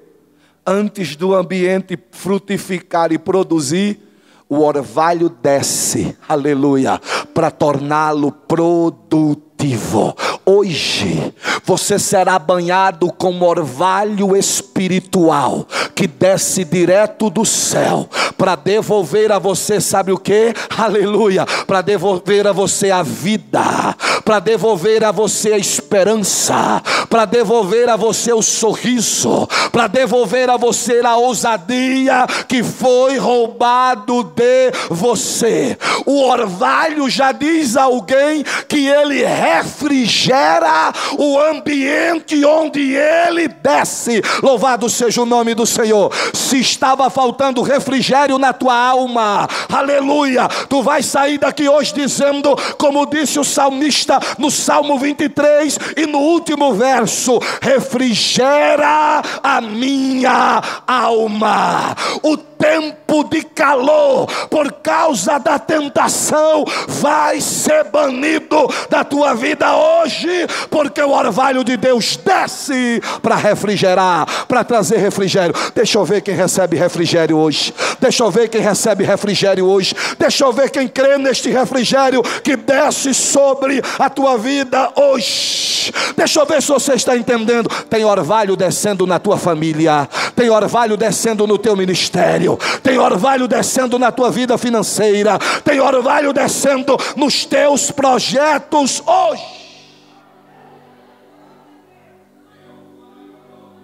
Antes 0.66 1.16
do 1.16 1.36
ambiente 1.36 1.98
frutificar 2.12 3.12
e 3.12 3.18
produzir, 3.18 4.00
o 4.48 4.60
orvalho 4.62 5.30
desce, 5.30 6.16
aleluia, 6.28 7.02
para 7.34 7.50
torná-lo 7.50 8.32
produtivo. 8.32 10.16
Hoje 10.46 11.34
você 11.64 11.98
será 11.98 12.38
banhado 12.38 13.12
com 13.12 13.42
orvalho 13.42 14.38
espiritual 14.38 15.68
que 15.96 16.06
desce 16.06 16.64
direto 16.64 17.32
do 17.32 17.44
céu 17.44 18.08
para 18.38 18.56
devolver 18.56 19.32
a 19.32 19.40
você, 19.40 19.80
sabe 19.80 20.12
o 20.12 20.18
que? 20.18 20.54
Aleluia! 20.78 21.46
Para 21.66 21.82
devolver 21.82 22.48
a 22.48 22.52
você 22.52 22.92
a 22.92 23.02
vida, 23.04 23.96
para 24.24 24.40
devolver 24.40 25.04
a 25.04 25.12
você 25.12 25.54
a 25.54 25.58
esperança, 25.58 26.82
para 27.10 27.26
devolver 27.26 27.90
a 27.90 27.96
você 27.96 28.34
o 28.34 28.42
sorriso, 28.42 29.48
para 29.72 29.88
devolver 29.88 30.50
a 30.50 30.58
você 30.58 31.02
a 31.04 31.16
ousadia 31.16 32.26
que 32.48 32.64
foi 32.64 33.18
roubado 33.18 34.24
de 34.24 34.72
você. 34.90 35.78
O 36.06 36.24
orvalho 36.24 37.10
já 37.10 37.32
diz 37.32 37.78
a 37.78 37.84
alguém 37.84 38.44
que 38.68 38.88
ele 38.88 39.24
refrigera 39.24 40.94
o 41.18 41.40
ambiente 41.40 42.44
onde 42.46 42.94
ele 42.96 43.48
desce. 43.48 44.22
Louvado 44.42 44.90
seja 44.90 45.22
o 45.22 45.26
nome 45.26 45.54
do 45.54 45.66
Senhor. 45.66 46.12
Se 46.34 46.60
estava 46.60 47.10
faltando 47.10 47.62
refrigério 47.62 48.25
na 48.40 48.52
tua 48.52 48.76
alma, 48.76 49.48
aleluia, 49.72 50.48
tu 50.70 50.82
vai 50.82 51.02
sair 51.02 51.38
daqui 51.38 51.70
hoje 51.70 51.94
dizendo, 51.94 52.56
como 52.78 53.06
disse 53.06 53.40
o 53.40 53.44
salmista 53.44 54.20
no 54.38 54.50
Salmo 54.50 54.98
23 54.98 55.80
e 55.98 56.06
no 56.06 56.20
último 56.20 56.74
verso: 56.74 57.40
refrigera 57.62 59.22
a 59.44 59.62
minha 59.62 60.62
alma. 60.88 61.96
O 62.22 62.38
tempo 62.58 63.24
de 63.24 63.44
calor, 63.44 64.28
por 64.50 64.72
causa 64.74 65.38
da 65.38 65.58
tentação, 65.58 66.66
vai 66.88 67.40
ser 67.40 67.86
banido 67.86 68.68
da 68.90 69.04
tua 69.04 69.34
vida 69.34 69.76
hoje, 69.76 70.48
porque 70.70 71.02
o 71.02 71.12
orvalho 71.12 71.64
de 71.64 71.78
Deus 71.78 72.18
desce 72.18 73.02
para 73.22 73.36
refrigerar, 73.36 74.46
para 74.48 74.64
trazer 74.64 74.98
refrigério. 74.98 75.56
Deixa 75.74 75.98
eu 75.98 76.06
ver 76.06 76.22
quem 76.22 76.36
recebe 76.36 76.76
refrigério 76.76 77.38
hoje. 77.38 77.74
Deixa 78.00 78.24
eu 78.24 78.32
ver 78.32 78.50
quem 78.50 78.62
recebe 78.62 79.04
refrigério 79.04 79.66
hoje. 79.66 79.96
Deixa 80.18 80.46
eu 80.46 80.52
ver 80.52 80.70
quem 80.70 80.88
crê 80.88 81.18
neste 81.18 81.50
refrigério 81.50 82.22
que 82.44 82.56
desce 82.56 83.14
sobre 83.14 83.82
a 83.98 84.10
tua 84.10 84.38
vida 84.38 84.92
hoje. 84.96 85.94
Deixa 86.16 86.40
eu 86.40 86.46
ver 86.46 86.62
se 86.62 86.70
você 86.70 86.94
está 86.94 87.16
entendendo. 87.16 87.70
Tem 87.90 88.04
orvalho 88.06 88.56
descendo 88.56 89.06
na 89.06 89.20
tua 89.20 89.38
família, 89.38 90.08
tem 90.36 90.50
orvalho 90.50 90.98
descendo 90.98 91.46
no 91.48 91.58
teu 91.58 91.76
ministério, 91.76 92.45
tem 92.84 92.98
orvalho 92.98 93.48
descendo 93.48 93.98
na 93.98 94.12
tua 94.12 94.30
vida 94.30 94.58
financeira, 94.58 95.40
tem 95.64 95.80
orvalho 95.80 96.34
descendo 96.34 96.98
nos 97.16 97.46
teus 97.46 97.92
projetos 97.92 99.02
hoje. 99.06 99.44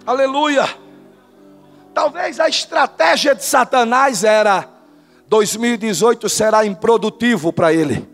Aleluia. 0.06 0.68
Talvez 1.94 2.40
a 2.40 2.48
estratégia 2.48 3.34
de 3.34 3.44
Satanás 3.44 4.24
era 4.24 4.68
2018 5.28 6.28
será 6.28 6.66
improdutivo 6.66 7.52
para 7.52 7.72
ele 7.72 8.11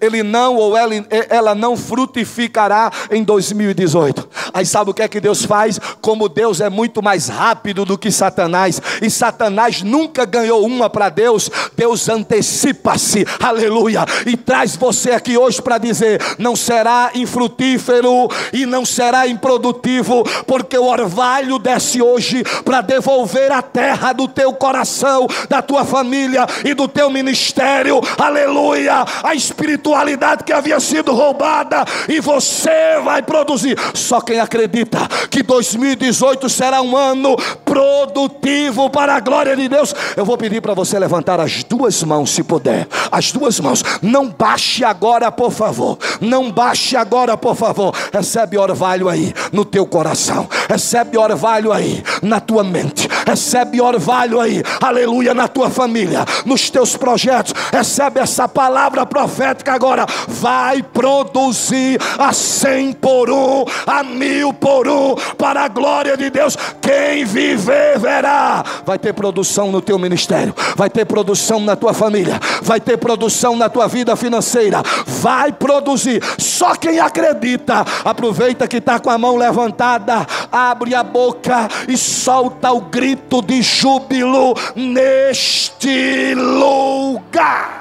ele 0.00 0.22
não 0.22 0.56
ou 0.56 0.76
ela, 0.76 0.94
ela 1.28 1.54
não 1.54 1.76
frutificará 1.76 2.90
em 3.10 3.22
2018. 3.22 4.28
Aí 4.52 4.66
sabe 4.66 4.90
o 4.90 4.94
que 4.94 5.02
é 5.02 5.08
que 5.08 5.20
Deus 5.20 5.44
faz? 5.44 5.78
Como 6.00 6.28
Deus 6.28 6.60
é 6.60 6.68
muito 6.68 7.02
mais 7.02 7.28
rápido 7.28 7.84
do 7.84 7.98
que 7.98 8.10
Satanás, 8.10 8.80
e 9.00 9.10
Satanás 9.10 9.82
nunca 9.82 10.24
ganhou 10.24 10.64
uma 10.64 10.90
para 10.90 11.08
Deus, 11.08 11.50
Deus 11.76 12.08
antecipa-se, 12.08 13.26
aleluia, 13.40 14.04
e 14.26 14.36
traz 14.36 14.76
você 14.76 15.12
aqui 15.12 15.36
hoje 15.36 15.62
para 15.62 15.78
dizer: 15.78 16.20
não 16.38 16.54
será 16.54 17.10
infrutífero 17.14 18.28
e 18.52 18.66
não 18.66 18.84
será 18.84 19.26
improdutivo, 19.26 20.24
porque 20.46 20.76
o 20.76 20.86
orvalho 20.86 21.58
desce 21.58 22.02
hoje 22.02 22.42
para 22.64 22.80
devolver 22.80 23.52
a 23.52 23.62
terra 23.62 24.12
do 24.12 24.28
teu 24.28 24.52
coração, 24.52 25.26
da 25.48 25.62
tua 25.62 25.84
família 25.84 26.46
e 26.64 26.74
do 26.74 26.88
teu 26.88 27.10
ministério, 27.10 28.00
aleluia, 28.18 29.04
a 29.22 29.34
espiritualidade 29.34 29.69
espiritualidade 29.70 30.44
que 30.44 30.52
havia 30.52 30.80
sido 30.80 31.12
roubada 31.12 31.84
e 32.08 32.20
você 32.20 33.00
vai 33.04 33.22
produzir. 33.22 33.78
Só 33.94 34.20
quem 34.20 34.40
acredita 34.40 34.98
que 35.30 35.42
2018 35.42 36.48
será 36.48 36.82
um 36.82 36.96
ano 36.96 37.36
produtivo 37.64 38.90
para 38.90 39.14
a 39.14 39.20
glória 39.20 39.56
de 39.56 39.68
Deus. 39.68 39.94
Eu 40.16 40.24
vou 40.24 40.36
pedir 40.36 40.60
para 40.60 40.74
você 40.74 40.98
levantar 40.98 41.38
as 41.40 41.62
duas 41.62 42.02
mãos, 42.02 42.30
se 42.30 42.42
puder. 42.42 42.88
As 43.10 43.32
duas 43.32 43.60
mãos. 43.60 43.82
Não 44.02 44.28
baixe 44.28 44.84
agora, 44.84 45.30
por 45.30 45.52
favor. 45.52 45.98
Não 46.20 46.50
baixe 46.50 46.96
agora, 46.96 47.36
por 47.36 47.54
favor. 47.54 47.94
Recebe 48.12 48.58
orvalho 48.58 49.08
aí 49.08 49.32
no 49.52 49.64
teu 49.64 49.86
coração. 49.86 50.48
Recebe 50.68 51.16
orvalho 51.16 51.72
aí 51.72 52.02
na 52.22 52.40
tua 52.40 52.64
mente. 52.64 53.08
Recebe 53.26 53.80
orvalho 53.80 54.40
aí, 54.40 54.62
aleluia, 54.80 55.34
na 55.34 55.46
tua 55.46 55.70
família, 55.70 56.24
nos 56.44 56.70
teus 56.70 56.96
projetos. 56.96 57.54
Recebe 57.72 58.20
essa 58.20 58.48
palavra 58.48 59.06
profética 59.06 59.59
profética 59.60 59.72
agora 59.72 60.06
vai 60.26 60.82
produzir 60.82 62.00
a 62.18 62.32
cem 62.32 62.92
por 62.92 63.30
um, 63.30 63.64
a 63.86 64.02
mil 64.02 64.52
por 64.52 64.88
um, 64.88 65.14
para 65.36 65.62
a 65.64 65.68
glória 65.68 66.16
de 66.16 66.30
Deus. 66.30 66.56
Quem 66.80 67.24
viver 67.24 67.98
verá. 67.98 68.64
Vai 68.84 68.98
ter 68.98 69.12
produção 69.12 69.70
no 69.70 69.80
teu 69.80 69.98
ministério, 69.98 70.54
vai 70.76 70.88
ter 70.88 71.04
produção 71.04 71.60
na 71.60 71.76
tua 71.76 71.92
família, 71.92 72.40
vai 72.62 72.80
ter 72.80 72.96
produção 72.96 73.56
na 73.56 73.68
tua 73.68 73.86
vida 73.86 74.16
financeira, 74.16 74.82
vai 75.06 75.52
produzir. 75.52 76.22
Só 76.38 76.74
quem 76.74 76.98
acredita, 76.98 77.84
aproveita 78.04 78.66
que 78.66 78.78
está 78.78 78.98
com 78.98 79.10
a 79.10 79.18
mão 79.18 79.36
levantada, 79.36 80.26
abre 80.50 80.94
a 80.94 81.02
boca 81.02 81.68
e 81.88 81.96
solta 81.96 82.72
o 82.72 82.80
grito 82.80 83.42
de 83.42 83.62
júbilo 83.62 84.54
neste 84.74 86.34
lugar. 86.34 87.79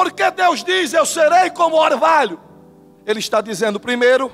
Porque 0.00 0.30
Deus 0.30 0.64
diz: 0.64 0.94
Eu 0.94 1.04
serei 1.04 1.50
como 1.50 1.76
orvalho. 1.76 2.40
Ele 3.04 3.18
está 3.18 3.42
dizendo, 3.42 3.78
primeiro, 3.78 4.32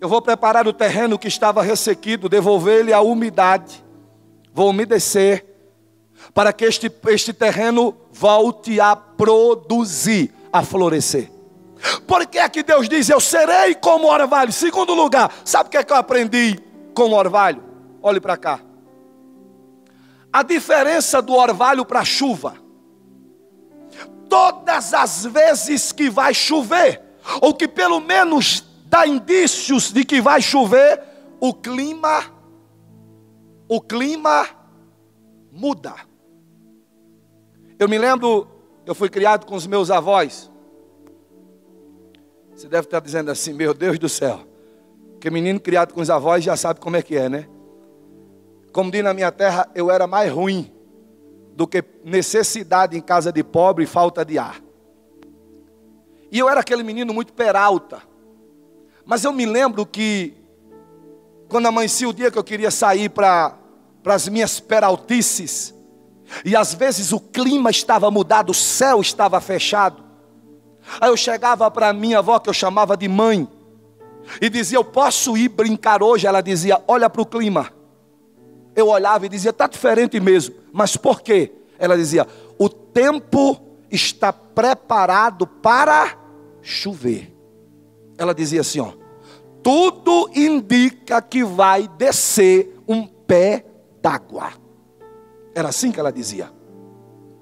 eu 0.00 0.08
vou 0.08 0.22
preparar 0.22 0.66
o 0.66 0.72
terreno 0.72 1.18
que 1.18 1.28
estava 1.28 1.62
ressequido, 1.62 2.30
devolver-lhe 2.30 2.90
a 2.90 3.02
umidade, 3.02 3.84
vou 4.54 4.70
umedecer, 4.70 5.44
para 6.32 6.50
que 6.50 6.64
este, 6.64 6.90
este 7.08 7.34
terreno 7.34 7.94
volte 8.10 8.80
a 8.80 8.96
produzir, 8.96 10.32
a 10.50 10.62
florescer. 10.62 11.30
Por 12.06 12.26
que 12.26 12.38
é 12.38 12.48
que 12.48 12.62
Deus 12.62 12.88
diz: 12.88 13.10
Eu 13.10 13.20
serei 13.20 13.74
como 13.74 14.10
orvalho? 14.10 14.50
Segundo 14.50 14.94
lugar, 14.94 15.30
sabe 15.44 15.68
o 15.68 15.70
que 15.70 15.76
é 15.76 15.84
que 15.84 15.92
eu 15.92 15.96
aprendi 15.98 16.58
com 16.94 17.10
o 17.10 17.14
orvalho? 17.14 17.62
Olhe 18.02 18.18
para 18.18 18.38
cá. 18.38 18.60
A 20.32 20.42
diferença 20.42 21.20
do 21.20 21.34
orvalho 21.34 21.84
para 21.84 22.00
a 22.00 22.04
chuva 22.04 22.63
todas 24.28 24.92
as 24.92 25.24
vezes 25.24 25.92
que 25.92 26.10
vai 26.10 26.34
chover, 26.34 27.00
ou 27.40 27.54
que 27.54 27.68
pelo 27.68 28.00
menos 28.00 28.64
dá 28.86 29.06
indícios 29.06 29.92
de 29.92 30.04
que 30.04 30.20
vai 30.20 30.42
chover, 30.42 31.00
o 31.40 31.52
clima, 31.52 32.24
o 33.68 33.80
clima 33.80 34.46
muda. 35.52 35.94
Eu 37.78 37.88
me 37.88 37.98
lembro, 37.98 38.48
eu 38.86 38.94
fui 38.94 39.08
criado 39.08 39.46
com 39.46 39.54
os 39.54 39.66
meus 39.66 39.90
avós. 39.90 40.50
Você 42.54 42.68
deve 42.68 42.86
estar 42.86 43.00
dizendo 43.00 43.30
assim, 43.30 43.52
meu 43.52 43.74
Deus 43.74 43.98
do 43.98 44.08
céu. 44.08 44.40
Que 45.20 45.30
menino 45.30 45.58
criado 45.58 45.92
com 45.92 46.00
os 46.00 46.10
avós 46.10 46.44
já 46.44 46.56
sabe 46.56 46.80
como 46.80 46.96
é 46.96 47.02
que 47.02 47.16
é, 47.16 47.28
né? 47.28 47.48
Como 48.72 48.90
diz 48.90 49.02
na 49.02 49.14
minha 49.14 49.30
terra, 49.30 49.68
eu 49.74 49.90
era 49.90 50.06
mais 50.06 50.32
ruim 50.32 50.73
do 51.54 51.66
que 51.66 51.84
necessidade 52.04 52.96
em 52.96 53.00
casa 53.00 53.32
de 53.32 53.42
pobre 53.42 53.84
e 53.84 53.86
falta 53.86 54.24
de 54.24 54.38
ar. 54.38 54.60
E 56.30 56.38
eu 56.38 56.48
era 56.48 56.60
aquele 56.60 56.82
menino 56.82 57.14
muito 57.14 57.32
peralta. 57.32 58.02
Mas 59.06 59.22
eu 59.22 59.32
me 59.32 59.46
lembro 59.46 59.86
que, 59.86 60.34
quando 61.48 61.66
amanhecia 61.66 62.08
o 62.08 62.12
dia 62.12 62.30
que 62.30 62.38
eu 62.38 62.44
queria 62.44 62.70
sair 62.70 63.08
para 63.08 63.56
as 64.04 64.28
minhas 64.28 64.58
peraltices, 64.58 65.72
e 66.44 66.56
às 66.56 66.74
vezes 66.74 67.12
o 67.12 67.20
clima 67.20 67.70
estava 67.70 68.10
mudado, 68.10 68.50
o 68.50 68.54
céu 68.54 69.00
estava 69.00 69.40
fechado. 69.40 70.02
Aí 71.00 71.08
eu 71.08 71.16
chegava 71.16 71.70
para 71.70 71.92
minha 71.92 72.18
avó, 72.18 72.38
que 72.38 72.48
eu 72.48 72.54
chamava 72.54 72.96
de 72.96 73.06
mãe, 73.06 73.48
e 74.40 74.48
dizia: 74.48 74.78
Eu 74.78 74.84
posso 74.84 75.36
ir 75.36 75.48
brincar 75.48 76.02
hoje? 76.02 76.26
Ela 76.26 76.40
dizia: 76.40 76.82
Olha 76.88 77.08
para 77.08 77.22
o 77.22 77.26
clima. 77.26 77.72
Eu 78.74 78.88
olhava 78.88 79.26
e 79.26 79.28
dizia: 79.28 79.50
Está 79.50 79.66
diferente 79.66 80.18
mesmo. 80.20 80.54
Mas 80.72 80.96
por 80.96 81.20
quê? 81.20 81.52
Ela 81.78 81.96
dizia: 81.96 82.26
O 82.58 82.68
tempo 82.68 83.60
está 83.90 84.32
preparado 84.32 85.46
para 85.46 86.16
chover. 86.62 87.32
Ela 88.16 88.34
dizia 88.34 88.60
assim: 88.60 88.80
ó, 88.80 88.92
tudo 89.62 90.30
indica 90.34 91.20
que 91.20 91.44
vai 91.44 91.88
descer 91.88 92.76
um 92.88 93.06
pé 93.06 93.64
d'água. 94.00 94.52
Era 95.54 95.68
assim 95.68 95.92
que 95.92 96.00
ela 96.00 96.12
dizia. 96.12 96.50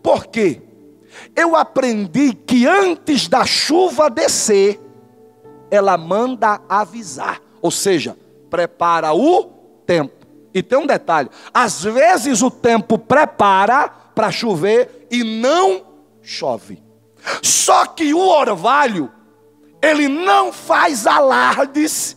Por 0.03 0.27
quê? 0.27 0.63
Eu 1.37 1.55
aprendi 1.55 2.33
que 2.33 2.67
antes 2.67 3.29
da 3.29 3.45
chuva 3.45 4.09
descer, 4.09 4.81
ela 5.71 5.97
manda 5.97 6.61
avisar, 6.69 7.41
ou 7.61 7.71
seja, 7.71 8.17
prepara 8.51 9.15
o 9.15 9.45
tempo. 9.87 10.22
E 10.55 10.63
tem 10.63 10.79
um 10.79 10.87
detalhe: 10.87 11.31
às 11.53 11.83
vezes 11.83 12.43
o 12.43 12.51
tempo 12.51 12.99
prepara 12.99 13.89
para 13.89 14.31
chover 14.31 15.07
e 15.11 15.23
não 15.41 15.83
chove. 16.23 16.83
Só 17.43 17.87
que 17.87 18.13
o 18.13 18.19
orvalho, 18.19 19.11
ele 19.81 20.09
não 20.09 20.53
faz 20.53 21.07
alardes 21.07 22.17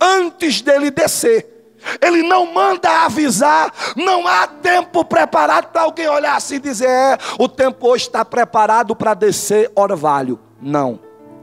antes 0.00 0.60
dele 0.60 0.90
descer. 0.90 1.54
Ele 2.02 2.24
não 2.24 2.52
manda 2.52 3.04
avisar, 3.04 3.72
não 3.94 4.26
há 4.26 4.48
tempo 4.48 5.04
preparado 5.04 5.68
para 5.68 5.82
alguém 5.82 6.08
olhar 6.08 6.36
assim 6.36 6.56
e 6.56 6.60
dizer: 6.60 6.88
é, 6.88 7.18
o 7.38 7.48
tempo 7.48 7.88
hoje 7.88 8.04
está 8.04 8.24
preparado 8.24 8.96
para 8.96 9.14
descer 9.14 9.70
orvalho. 9.76 10.40
Não. 10.60 10.98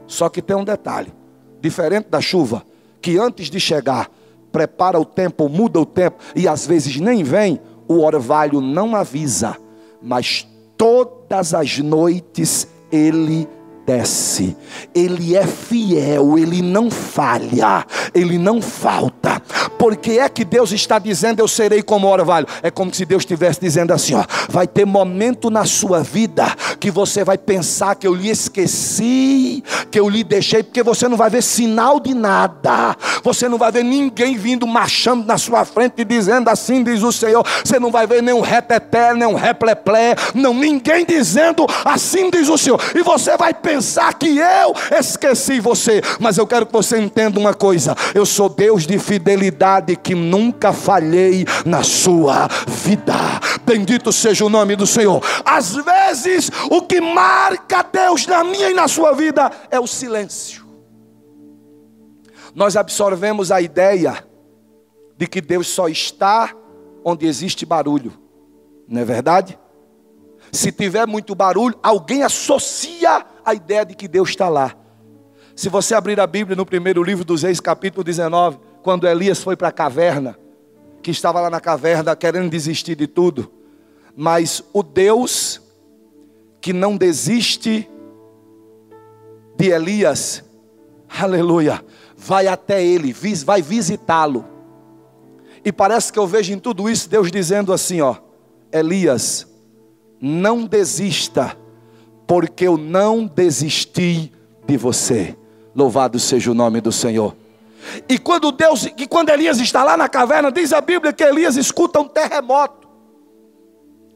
Só 0.06 0.28
que 0.28 0.42
tem 0.42 0.54
um 0.54 0.64
detalhe: 0.64 1.12
diferente 1.60 2.08
da 2.10 2.20
chuva, 2.20 2.64
que 3.00 3.18
antes 3.18 3.48
de 3.48 3.58
chegar, 3.58 4.10
prepara 4.52 4.98
o 4.98 5.04
tempo, 5.04 5.48
muda 5.48 5.80
o 5.80 5.86
tempo 5.86 6.18
e 6.34 6.48
às 6.48 6.66
vezes 6.66 6.96
nem 6.96 7.22
vem, 7.22 7.60
o 7.88 8.00
orvalho 8.02 8.60
não 8.60 8.96
avisa, 8.96 9.56
mas 10.02 10.46
todas 10.76 11.54
as 11.54 11.78
noites 11.78 12.68
ele 12.90 13.48
desce. 13.86 14.56
Ele 14.94 15.36
é 15.36 15.46
fiel, 15.46 16.36
ele 16.36 16.60
não 16.60 16.90
falha, 16.90 17.86
ele 18.12 18.36
não 18.36 18.60
falta. 18.60 19.35
Porque 19.78 20.12
é 20.12 20.28
que 20.28 20.44
Deus 20.44 20.72
está 20.72 20.98
dizendo: 20.98 21.40
Eu 21.40 21.48
serei 21.48 21.82
como 21.82 22.06
orvalho? 22.06 22.46
É 22.62 22.70
como 22.70 22.94
se 22.94 23.04
Deus 23.04 23.22
estivesse 23.22 23.60
dizendo 23.60 23.92
assim: 23.92 24.14
ó, 24.14 24.24
vai 24.48 24.66
ter 24.66 24.84
momento 24.84 25.50
na 25.50 25.64
sua 25.64 26.02
vida 26.02 26.46
que 26.78 26.90
você 26.90 27.24
vai 27.24 27.38
pensar 27.38 27.94
que 27.94 28.06
eu 28.06 28.14
lhe 28.14 28.28
esqueci, 28.28 29.62
que 29.90 29.98
eu 29.98 30.08
lhe 30.08 30.22
deixei, 30.22 30.62
porque 30.62 30.82
você 30.82 31.08
não 31.08 31.16
vai 31.16 31.30
ver 31.30 31.42
sinal 31.42 31.98
de 31.98 32.14
nada, 32.14 32.96
você 33.22 33.48
não 33.48 33.58
vai 33.58 33.72
ver 33.72 33.84
ninguém 33.84 34.36
vindo 34.36 34.66
marchando 34.66 35.24
na 35.24 35.38
sua 35.38 35.64
frente 35.64 35.94
e 35.98 36.04
dizendo 36.04 36.48
assim, 36.48 36.82
diz 36.82 37.02
o 37.02 37.12
Senhor. 37.12 37.46
Você 37.64 37.78
não 37.78 37.90
vai 37.90 38.06
ver 38.06 38.22
nenhum 38.22 38.40
reteté, 38.40 39.14
nenhum 39.14 39.34
repleplé, 39.34 40.14
não, 40.34 40.52
ninguém 40.52 41.04
dizendo 41.04 41.66
assim, 41.84 42.30
diz 42.30 42.48
o 42.48 42.58
Senhor. 42.58 42.80
E 42.94 43.02
você 43.02 43.36
vai 43.36 43.54
pensar 43.54 43.86
pensar 43.86 44.14
que 44.14 44.38
eu 44.38 44.74
esqueci 44.98 45.60
você, 45.60 46.02
mas 46.18 46.38
eu 46.38 46.46
quero 46.46 46.66
que 46.66 46.72
você 46.72 46.98
entenda 46.98 47.38
uma 47.38 47.54
coisa: 47.54 47.94
eu 48.14 48.26
sou 48.26 48.48
Deus 48.48 48.86
de 48.86 48.98
fidelidade 48.98 49.65
que 50.02 50.14
nunca 50.14 50.72
falhei 50.72 51.44
na 51.64 51.82
sua 51.82 52.48
vida. 52.66 53.14
Bendito 53.64 54.12
seja 54.12 54.44
o 54.44 54.48
nome 54.48 54.76
do 54.76 54.86
Senhor. 54.86 55.22
Às 55.44 55.74
vezes, 55.74 56.50
o 56.70 56.82
que 56.82 57.00
marca 57.00 57.82
Deus 57.82 58.26
na 58.26 58.44
minha 58.44 58.70
e 58.70 58.74
na 58.74 58.86
sua 58.88 59.12
vida 59.12 59.50
é 59.70 59.80
o 59.80 59.86
silêncio. 59.86 60.64
Nós 62.54 62.76
absorvemos 62.76 63.50
a 63.52 63.60
ideia 63.60 64.24
de 65.16 65.26
que 65.26 65.40
Deus 65.40 65.68
só 65.68 65.88
está 65.88 66.54
onde 67.04 67.26
existe 67.26 67.64
barulho, 67.64 68.12
não 68.88 69.00
é 69.00 69.04
verdade? 69.04 69.58
Se 70.52 70.72
tiver 70.72 71.06
muito 71.06 71.34
barulho, 71.34 71.78
alguém 71.82 72.22
associa 72.22 73.24
a 73.44 73.54
ideia 73.54 73.84
de 73.84 73.94
que 73.94 74.08
Deus 74.08 74.30
está 74.30 74.48
lá. 74.48 74.74
Se 75.54 75.68
você 75.68 75.94
abrir 75.94 76.20
a 76.20 76.26
Bíblia 76.26 76.56
no 76.56 76.66
primeiro 76.66 77.02
livro 77.02 77.24
dos 77.24 77.42
Reis, 77.42 77.60
capítulo 77.60 78.04
19, 78.04 78.58
quando 78.86 79.08
Elias 79.08 79.42
foi 79.42 79.56
para 79.56 79.66
a 79.66 79.72
caverna, 79.72 80.38
que 81.02 81.10
estava 81.10 81.40
lá 81.40 81.50
na 81.50 81.58
caverna 81.58 82.14
querendo 82.14 82.48
desistir 82.48 82.94
de 82.94 83.08
tudo, 83.08 83.50
mas 84.14 84.62
o 84.72 84.80
Deus 84.80 85.60
que 86.60 86.72
não 86.72 86.96
desiste 86.96 87.90
de 89.56 89.70
Elias, 89.70 90.44
aleluia, 91.08 91.84
vai 92.16 92.46
até 92.46 92.80
ele, 92.80 93.12
vai 93.44 93.60
visitá-lo. 93.60 94.44
E 95.64 95.72
parece 95.72 96.12
que 96.12 96.18
eu 96.20 96.26
vejo 96.28 96.52
em 96.52 96.58
tudo 96.60 96.88
isso 96.88 97.10
Deus 97.10 97.28
dizendo 97.28 97.72
assim: 97.72 98.00
ó, 98.00 98.14
Elias, 98.70 99.48
não 100.20 100.64
desista 100.64 101.58
porque 102.24 102.68
eu 102.68 102.78
não 102.78 103.26
desisti 103.26 104.30
de 104.64 104.76
você. 104.76 105.36
Louvado 105.74 106.20
seja 106.20 106.52
o 106.52 106.54
nome 106.54 106.80
do 106.80 106.92
Senhor. 106.92 107.34
E 108.08 108.18
quando 108.18 108.52
Deus, 108.52 108.86
e 108.96 109.06
quando 109.06 109.30
Elias 109.30 109.58
está 109.58 109.84
lá 109.84 109.96
na 109.96 110.08
caverna, 110.08 110.50
diz 110.50 110.72
a 110.72 110.80
Bíblia 110.80 111.12
que 111.12 111.22
Elias 111.22 111.56
escuta 111.56 112.00
um 112.00 112.08
terremoto. 112.08 112.88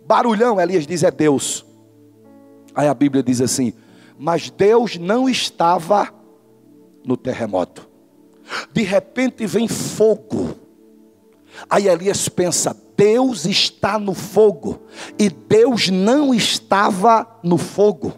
Barulhão, 0.07 0.61
Elias 0.61 0.87
diz 0.87 1.03
é 1.03 1.11
Deus. 1.11 1.65
Aí 2.75 2.89
a 2.89 2.95
Bíblia 2.95 3.23
diz 3.23 3.41
assim: 3.41 3.73
"Mas 4.19 4.51
Deus 4.51 4.97
não 4.97 5.29
estava 5.29 6.13
no 7.05 7.17
terremoto. 7.17 7.89
De 8.73 8.83
repente 8.83 9.47
vem 9.47 9.69
fogo. 9.69 10.57
Aí 11.69 11.89
Elias 11.89 12.29
pensa: 12.29 12.77
Deus 12.97 13.45
está 13.47 13.99
no 13.99 14.15
fogo 14.15 14.83
e 15.19 15.29
Deus 15.29 15.89
não 15.89 16.35
estava 16.35 17.27
no 17.43 17.57
fogo. 17.57 18.13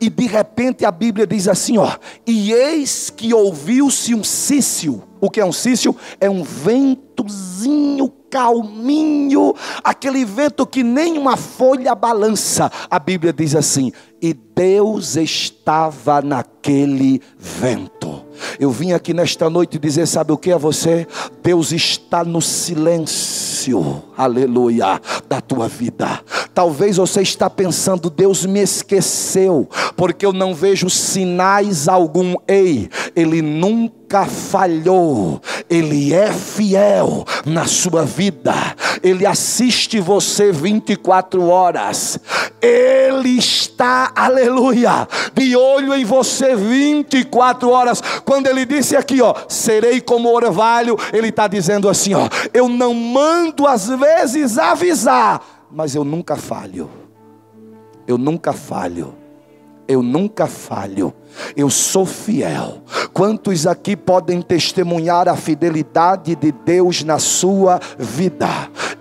E 0.00 0.08
de 0.08 0.26
repente 0.26 0.84
a 0.84 0.90
Bíblia 0.90 1.26
diz 1.26 1.48
assim, 1.48 1.78
ó: 1.78 1.96
"E 2.26 2.52
eis 2.52 3.10
que 3.10 3.32
ouviu-se 3.32 4.14
um 4.14 4.24
cício". 4.24 5.02
O 5.20 5.30
que 5.30 5.40
é 5.40 5.44
um 5.44 5.52
cício? 5.52 5.96
É 6.20 6.28
um 6.28 6.42
ventozinho 6.42 8.12
calminho, 8.30 9.54
aquele 9.82 10.24
vento 10.24 10.66
que 10.66 10.82
nem 10.82 11.16
uma 11.16 11.36
folha 11.36 11.94
balança. 11.94 12.70
A 12.90 12.98
Bíblia 12.98 13.32
diz 13.32 13.54
assim: 13.54 13.92
"E 14.20 14.32
Deus 14.32 15.16
estava 15.16 16.20
naquele 16.22 17.20
vento". 17.38 18.26
Eu 18.58 18.70
vim 18.70 18.92
aqui 18.92 19.12
nesta 19.12 19.48
noite 19.48 19.78
dizer: 19.78 20.06
sabe 20.06 20.32
o 20.32 20.38
que 20.38 20.50
é 20.50 20.58
você? 20.58 21.06
Deus 21.42 21.72
está 21.72 22.24
no 22.24 22.40
silêncio, 22.40 24.02
aleluia, 24.16 25.00
da 25.28 25.40
tua 25.40 25.68
vida. 25.68 26.20
Talvez 26.54 26.96
você 26.96 27.22
está 27.22 27.48
pensando: 27.50 28.10
Deus 28.10 28.44
me 28.44 28.60
esqueceu, 28.60 29.68
porque 29.96 30.24
eu 30.24 30.32
não 30.32 30.54
vejo 30.54 30.88
sinais 30.88 31.88
algum. 31.88 32.34
Ei, 32.46 32.88
Ele 33.14 33.42
nunca 33.42 34.26
falhou, 34.26 35.40
Ele 35.68 36.14
é 36.14 36.32
fiel 36.32 37.24
na 37.44 37.66
sua 37.66 38.04
vida, 38.04 38.54
Ele 39.02 39.26
assiste 39.26 39.98
você 40.00 40.52
24 40.52 41.48
horas, 41.48 42.18
Ele 42.62 43.30
está, 43.38 44.12
aleluia, 44.14 45.08
de 45.34 45.56
olho 45.56 45.94
em 45.94 46.04
você 46.04 46.54
24 46.54 47.68
horas 47.68 48.02
quando 48.24 48.46
ele 48.46 48.64
disse 48.64 48.96
aqui, 48.96 49.20
ó, 49.20 49.34
serei 49.48 50.00
como 50.00 50.32
orvalho, 50.32 50.96
ele 51.12 51.28
está 51.28 51.46
dizendo 51.46 51.88
assim, 51.88 52.14
ó, 52.14 52.28
eu 52.52 52.68
não 52.68 52.94
mando 52.94 53.66
às 53.66 53.88
vezes 53.88 54.58
avisar, 54.58 55.42
mas 55.70 55.94
eu 55.94 56.04
nunca 56.04 56.36
falho. 56.36 56.90
Eu 58.06 58.16
nunca 58.16 58.52
falho. 58.52 59.14
Eu 59.88 60.02
nunca 60.02 60.46
falho. 60.46 61.12
Eu 61.56 61.70
sou 61.70 62.06
fiel. 62.06 62.78
Quantos 63.12 63.66
aqui 63.66 63.96
podem 63.96 64.40
testemunhar 64.42 65.28
a 65.28 65.36
fidelidade 65.36 66.34
de 66.34 66.50
Deus 66.50 67.02
na 67.02 67.18
sua 67.18 67.80
vida? 67.98 68.48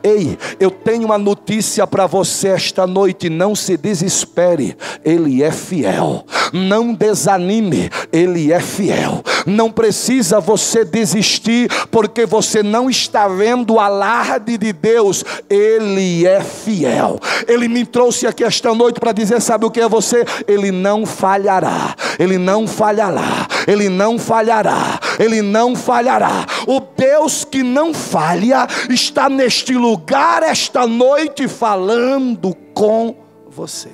Ei, 0.03 0.37
eu 0.59 0.69
tenho 0.69 1.05
uma 1.05 1.17
notícia 1.17 1.87
para 1.87 2.05
você 2.05 2.49
esta 2.49 2.85
noite, 2.85 3.29
não 3.29 3.55
se 3.55 3.75
desespere. 3.75 4.77
Ele 5.03 5.41
é 5.41 5.51
fiel. 5.51 6.23
Não 6.53 6.93
desanime, 6.93 7.89
Ele 8.11 8.51
é 8.51 8.59
fiel. 8.59 9.23
Não 9.45 9.71
precisa 9.71 10.39
você 10.39 10.83
desistir, 10.83 11.69
porque 11.91 12.25
você 12.25 12.63
não 12.63 12.89
está 12.89 13.27
vendo 13.27 13.75
o 13.75 13.79
alarde 13.79 14.57
de 14.57 14.73
Deus, 14.73 15.23
Ele 15.49 16.25
é 16.25 16.41
fiel. 16.41 17.19
Ele 17.47 17.67
me 17.67 17.85
trouxe 17.85 18.25
aqui 18.25 18.43
esta 18.43 18.73
noite 18.73 18.99
para 18.99 19.11
dizer: 19.11 19.41
sabe 19.41 19.65
o 19.65 19.71
que 19.71 19.81
é 19.81 19.87
você? 19.87 20.25
Ele 20.47 20.71
não 20.71 21.05
falhará, 21.05 21.95
Ele 22.17 22.37
não 22.37 22.67
falhará, 22.67 23.47
Ele 23.67 23.89
não 23.89 24.17
falhará, 24.17 24.99
Ele 25.19 25.41
não 25.41 25.75
falhará. 25.75 26.45
O 26.67 26.79
Deus 26.79 27.45
que 27.45 27.61
não 27.61 27.93
falha 27.93 28.67
está 28.89 29.29
neste 29.29 29.73
lugar 29.73 30.41
esta 30.43 30.87
noite 30.87 31.47
falando 31.47 32.55
com 32.73 33.15
você. 33.47 33.89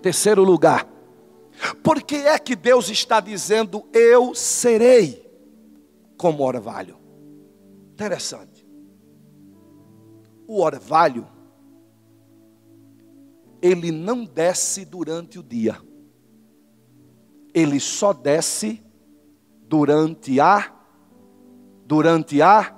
Terceiro 0.00 0.44
lugar, 0.44 0.86
por 1.82 2.02
que 2.02 2.16
é 2.16 2.38
que 2.38 2.54
Deus 2.54 2.88
está 2.88 3.20
dizendo 3.20 3.88
eu 3.92 4.34
serei 4.34 5.26
como 6.16 6.44
orvalho? 6.44 6.98
Interessante. 7.92 8.66
O 10.46 10.62
orvalho, 10.62 11.26
ele 13.60 13.90
não 13.90 14.24
desce 14.24 14.84
durante 14.84 15.38
o 15.38 15.42
dia, 15.42 15.76
ele 17.52 17.80
só 17.80 18.12
desce 18.12 18.82
durante 19.66 20.40
a, 20.40 20.72
durante 21.84 22.40
a, 22.40 22.74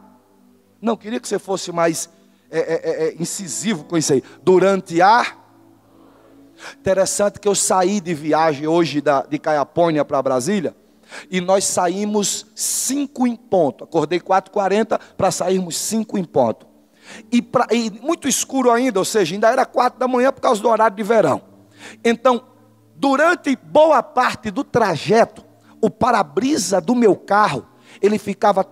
não, 0.81 0.97
queria 0.97 1.21
que 1.21 1.29
você 1.29 1.39
fosse 1.39 1.71
mais 1.71 2.09
é, 2.51 2.59
é, 2.59 2.75
é, 2.75 3.09
é 3.09 3.23
incisivo 3.23 3.85
com 3.85 3.97
isso 3.97 4.13
aí, 4.13 4.23
durante 4.43 5.01
a, 5.01 5.40
Interessante 6.79 7.41
que 7.41 7.49
eu 7.49 7.55
saí 7.55 8.01
de 8.01 8.15
viagem 8.15 8.67
hoje 8.67 9.01
da, 9.01 9.23
de 9.23 9.39
Caiapônia 9.39 10.05
para 10.05 10.23
Brasília. 10.23 10.75
E 11.31 11.41
nós 11.41 11.65
saímos 11.65 12.47
cinco 12.55 13.27
em 13.27 13.35
ponto. 13.35 13.85
Acordei 13.85 14.21
4h40 14.21 15.01
para 15.17 15.31
sairmos 15.31 15.77
cinco 15.77 16.17
em 16.17 16.25
ponto. 16.25 16.67
E, 17.33 17.43
pra, 17.43 17.67
e, 17.73 17.91
muito 17.91 18.29
escuro 18.29 18.71
ainda, 18.71 18.99
ou 18.99 19.05
seja, 19.05 19.35
ainda 19.35 19.49
era 19.49 19.67
quatro 19.67 19.99
da 19.99 20.07
manhã 20.07 20.33
por 20.33 20.41
causa 20.41 20.63
do 20.63 20.69
horário 20.69 20.97
de 20.97 21.03
verão. 21.03 21.43
Então, 22.05 22.45
durante 22.95 23.57
boa 23.57 24.03
parte 24.03 24.51
do 24.51 24.63
trajeto, 24.63 25.45
o 25.81 25.91
para-brisa 25.91 26.81
do 26.81 26.95
meu 26.95 27.17
carro 27.17 27.67
ele 28.01 28.19
ficava 28.19 28.63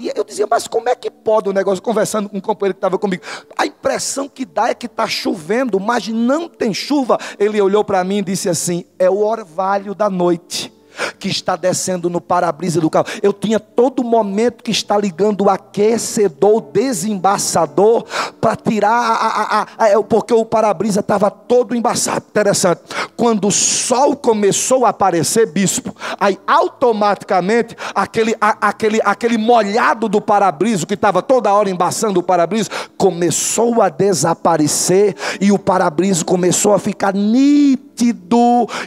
E 0.00 0.12
eu 0.14 0.24
dizia, 0.24 0.46
mas 0.50 0.66
como 0.66 0.88
é 0.88 0.94
que 0.94 1.10
pode 1.10 1.48
o 1.48 1.52
negócio? 1.52 1.82
Conversando 1.82 2.28
com 2.28 2.38
um 2.38 2.40
companheiro 2.40 2.74
que 2.74 2.78
estava 2.78 2.98
comigo. 2.98 3.22
A 3.56 3.66
impressão 3.66 4.28
que 4.28 4.44
dá 4.44 4.68
é 4.68 4.74
que 4.74 4.86
está 4.86 5.06
chovendo, 5.06 5.78
mas 5.80 6.08
não 6.08 6.48
tem 6.48 6.74
chuva. 6.74 7.18
Ele 7.38 7.60
olhou 7.60 7.84
para 7.84 8.02
mim 8.04 8.18
e 8.18 8.22
disse 8.22 8.48
assim: 8.48 8.84
é 8.98 9.08
o 9.08 9.18
orvalho 9.18 9.94
da 9.94 10.10
noite 10.10 10.75
que 11.18 11.28
está 11.28 11.56
descendo 11.56 12.08
no 12.08 12.20
para-brisa 12.20 12.80
do 12.80 12.90
carro. 12.90 13.06
Eu 13.22 13.32
tinha 13.32 13.58
todo 13.58 14.04
momento 14.04 14.62
que 14.62 14.70
está 14.70 14.96
ligando 14.96 15.44
o 15.44 15.50
aquecedor, 15.50 16.56
o 16.56 16.60
desembaçador, 16.60 18.04
para 18.40 18.56
tirar, 18.56 18.90
a, 18.90 19.26
a, 19.26 19.66
a, 19.78 19.88
é, 19.88 20.02
porque 20.02 20.32
o 20.32 20.44
para-brisa 20.44 21.00
estava 21.00 21.30
todo 21.30 21.74
embaçado. 21.74 22.24
Interessante. 22.28 22.82
Quando 23.16 23.48
o 23.48 23.52
sol 23.52 24.16
começou 24.16 24.84
a 24.84 24.90
aparecer, 24.90 25.46
bispo, 25.52 25.94
aí 26.18 26.38
automaticamente 26.46 27.76
aquele, 27.94 28.34
aquele, 28.40 29.00
aquele 29.04 29.38
molhado 29.38 30.08
do 30.08 30.20
para-brisa, 30.20 30.86
que 30.86 30.94
estava 30.94 31.22
toda 31.22 31.52
hora 31.52 31.70
embaçando 31.70 32.20
o 32.20 32.22
para-brisa, 32.22 32.70
começou 32.96 33.80
a 33.80 33.88
desaparecer 33.88 35.14
e 35.40 35.50
o 35.50 35.58
para-brisa 35.58 36.24
começou 36.24 36.74
a 36.74 36.78
ficar 36.78 37.14
nítido 37.14 37.85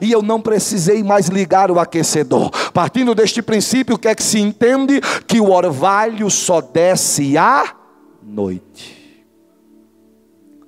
e 0.01 0.11
eu 0.11 0.21
não 0.21 0.41
precisei 0.41 1.03
mais 1.03 1.27
ligar 1.27 1.71
o 1.71 1.79
aquecedor. 1.79 2.51
Partindo 2.71 3.15
deste 3.15 3.41
princípio, 3.41 3.95
o 3.95 3.99
que 3.99 4.07
é 4.07 4.15
que 4.15 4.23
se 4.23 4.39
entende? 4.39 5.01
Que 5.25 5.39
o 5.39 5.51
orvalho 5.51 6.29
só 6.29 6.61
desce 6.61 7.37
à 7.37 7.75
noite. 8.21 9.25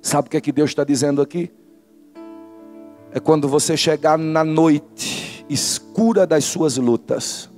Sabe 0.00 0.26
o 0.26 0.30
que 0.30 0.36
é 0.36 0.40
que 0.40 0.52
Deus 0.52 0.70
está 0.70 0.82
dizendo 0.82 1.22
aqui? 1.22 1.50
É 3.12 3.20
quando 3.20 3.48
você 3.48 3.76
chegar 3.76 4.18
na 4.18 4.42
noite 4.42 5.44
escura 5.48 6.26
das 6.26 6.44
suas 6.44 6.76
lutas, 6.76 7.50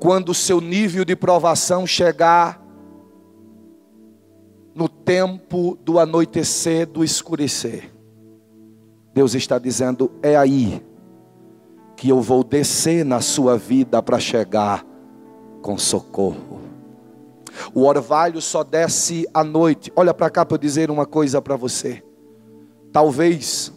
quando 0.00 0.30
o 0.30 0.34
seu 0.34 0.60
nível 0.60 1.04
de 1.04 1.14
provação 1.14 1.86
chegar 1.86 2.60
no 4.74 4.88
tempo 4.88 5.78
do 5.84 5.98
anoitecer, 5.98 6.86
do 6.86 7.04
escurecer. 7.04 7.91
Deus 9.14 9.34
está 9.34 9.58
dizendo: 9.58 10.10
é 10.22 10.36
aí 10.36 10.82
que 11.96 12.08
eu 12.08 12.20
vou 12.20 12.42
descer 12.42 13.04
na 13.04 13.20
sua 13.20 13.56
vida 13.56 14.02
para 14.02 14.18
chegar 14.18 14.84
com 15.60 15.78
socorro. 15.78 16.60
O 17.74 17.84
orvalho 17.84 18.40
só 18.40 18.64
desce 18.64 19.28
à 19.32 19.44
noite. 19.44 19.92
Olha 19.94 20.14
para 20.14 20.30
cá 20.30 20.44
para 20.44 20.54
eu 20.54 20.58
dizer 20.58 20.90
uma 20.90 21.06
coisa 21.06 21.40
para 21.40 21.54
você. 21.54 22.02
Talvez 22.92 23.72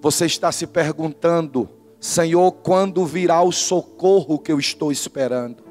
você 0.00 0.26
está 0.26 0.50
se 0.50 0.66
perguntando, 0.66 1.68
Senhor, 1.98 2.52
quando 2.52 3.04
virá 3.04 3.42
o 3.42 3.52
socorro 3.52 4.38
que 4.38 4.52
eu 4.52 4.58
estou 4.58 4.90
esperando? 4.90 5.62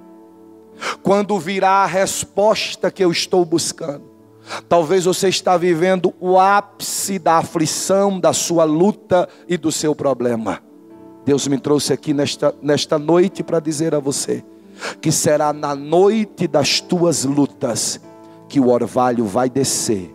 Quando 1.01 1.37
virá 1.39 1.83
a 1.83 1.85
resposta 1.85 2.91
que 2.91 3.03
eu 3.03 3.11
estou 3.11 3.43
buscando? 3.43 4.08
Talvez 4.67 5.05
você 5.05 5.29
está 5.29 5.57
vivendo 5.57 6.13
o 6.19 6.39
ápice 6.39 7.19
da 7.19 7.37
aflição, 7.37 8.19
da 8.19 8.33
sua 8.33 8.63
luta 8.63 9.27
e 9.47 9.57
do 9.57 9.71
seu 9.71 9.93
problema. 9.95 10.61
Deus 11.25 11.47
me 11.47 11.59
trouxe 11.59 11.93
aqui 11.93 12.13
nesta, 12.13 12.55
nesta 12.61 12.97
noite 12.97 13.43
para 13.43 13.59
dizer 13.59 13.93
a 13.93 13.99
você 13.99 14.43
que 15.01 15.11
será 15.11 15.51
na 15.53 15.75
noite 15.75 16.47
das 16.47 16.79
tuas 16.79 17.25
lutas 17.25 17.99
que 18.47 18.59
o 18.59 18.69
orvalho 18.69 19.25
vai 19.25 19.49
descer, 19.49 20.13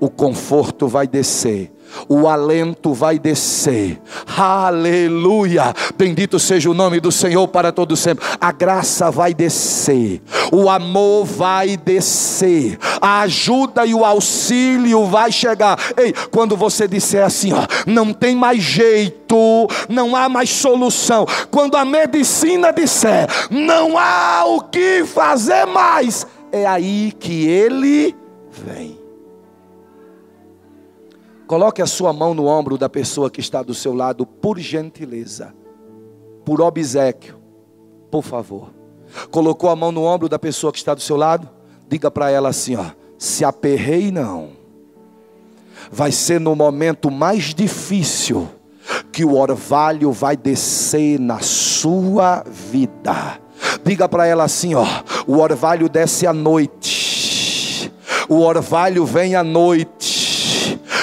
o 0.00 0.08
conforto 0.08 0.88
vai 0.88 1.06
descer, 1.06 1.72
o 2.08 2.28
alento 2.28 2.92
vai 2.92 3.18
descer. 3.18 4.00
Aleluia! 4.36 5.74
Bendito 5.96 6.38
seja 6.38 6.70
o 6.70 6.74
nome 6.74 7.00
do 7.00 7.12
Senhor 7.12 7.46
para 7.48 7.72
todo 7.72 7.96
sempre. 7.96 8.24
A 8.40 8.52
graça 8.52 9.10
vai 9.10 9.32
descer, 9.32 10.22
o 10.52 10.68
amor 10.68 11.24
vai 11.24 11.76
descer, 11.76 12.78
a 13.00 13.20
ajuda 13.20 13.86
e 13.86 13.94
o 13.94 14.04
auxílio 14.04 15.06
vai 15.06 15.30
chegar. 15.30 15.78
Ei, 15.96 16.12
quando 16.30 16.56
você 16.56 16.86
disser 16.88 17.24
assim, 17.24 17.52
ó, 17.52 17.66
não 17.86 18.12
tem 18.12 18.34
mais 18.34 18.62
jeito, 18.62 19.68
não 19.88 20.14
há 20.16 20.28
mais 20.28 20.50
solução. 20.50 21.26
Quando 21.50 21.76
a 21.76 21.84
medicina 21.84 22.72
disser, 22.72 23.26
não 23.50 23.98
há 23.98 24.44
o 24.46 24.60
que 24.62 25.04
fazer 25.04 25.66
mais, 25.66 26.26
é 26.52 26.66
aí 26.66 27.12
que 27.18 27.46
ele 27.46 28.14
vem. 28.50 29.03
Coloque 31.54 31.80
a 31.80 31.86
sua 31.86 32.12
mão 32.12 32.34
no 32.34 32.46
ombro 32.46 32.76
da 32.76 32.88
pessoa 32.88 33.30
que 33.30 33.38
está 33.38 33.62
do 33.62 33.72
seu 33.72 33.94
lado, 33.94 34.26
por 34.26 34.58
gentileza, 34.58 35.54
por 36.44 36.60
obsequio, 36.60 37.36
por 38.10 38.24
favor. 38.24 38.70
Colocou 39.30 39.70
a 39.70 39.76
mão 39.76 39.92
no 39.92 40.02
ombro 40.02 40.28
da 40.28 40.36
pessoa 40.36 40.72
que 40.72 40.78
está 40.78 40.94
do 40.94 41.00
seu 41.00 41.16
lado? 41.16 41.48
Diga 41.88 42.10
para 42.10 42.28
ela 42.28 42.48
assim: 42.48 42.74
ó, 42.74 42.86
se 43.16 43.44
aperrei 43.44 44.10
não. 44.10 44.48
Vai 45.92 46.10
ser 46.10 46.40
no 46.40 46.56
momento 46.56 47.08
mais 47.08 47.54
difícil 47.54 48.48
que 49.12 49.24
o 49.24 49.36
orvalho 49.36 50.10
vai 50.10 50.36
descer 50.36 51.20
na 51.20 51.38
sua 51.38 52.42
vida. 52.50 53.38
Diga 53.84 54.08
para 54.08 54.26
ela 54.26 54.42
assim, 54.42 54.74
ó, 54.74 54.84
o 55.24 55.38
orvalho 55.38 55.88
desce 55.88 56.26
à 56.26 56.32
noite. 56.32 57.92
O 58.28 58.40
orvalho 58.40 59.06
vem 59.06 59.36
à 59.36 59.44
noite 59.44 60.23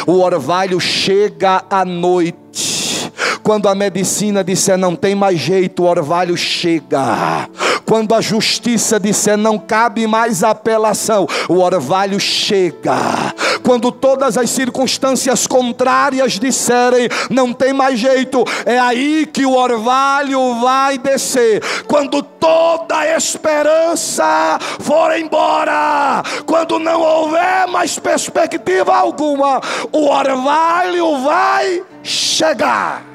o 0.07 0.19
orvalho 0.19 0.79
chega 0.79 1.63
à 1.69 1.85
noite. 1.85 3.11
Quando 3.43 3.67
a 3.67 3.75
medicina 3.75 4.43
disser 4.43 4.77
não 4.77 4.95
tem 4.95 5.15
mais 5.15 5.39
jeito, 5.39 5.83
o 5.83 5.87
orvalho 5.87 6.37
chega. 6.37 7.49
Quando 7.85 8.13
a 8.13 8.21
justiça 8.21 8.99
disser 8.99 9.37
não 9.37 9.57
cabe 9.57 10.07
mais 10.07 10.43
apelação, 10.43 11.27
o 11.49 11.55
orvalho 11.55 12.19
chega. 12.19 13.30
Quando 13.71 13.89
todas 13.89 14.37
as 14.37 14.49
circunstâncias 14.49 15.47
contrárias 15.47 16.33
disserem 16.33 17.07
não 17.29 17.53
tem 17.53 17.71
mais 17.71 17.97
jeito, 17.97 18.43
é 18.65 18.77
aí 18.77 19.25
que 19.25 19.45
o 19.45 19.53
orvalho 19.53 20.55
vai 20.55 20.97
descer. 20.97 21.63
Quando 21.87 22.21
toda 22.21 23.15
esperança 23.15 24.59
for 24.81 25.17
embora, 25.17 26.21
quando 26.45 26.79
não 26.79 26.99
houver 26.99 27.65
mais 27.69 27.97
perspectiva 27.97 28.93
alguma, 28.93 29.61
o 29.89 30.09
orvalho 30.09 31.19
vai 31.19 31.81
chegar. 32.03 33.05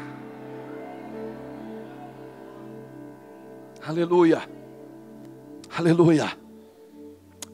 Aleluia. 3.87 4.40
Aleluia. 5.77 6.33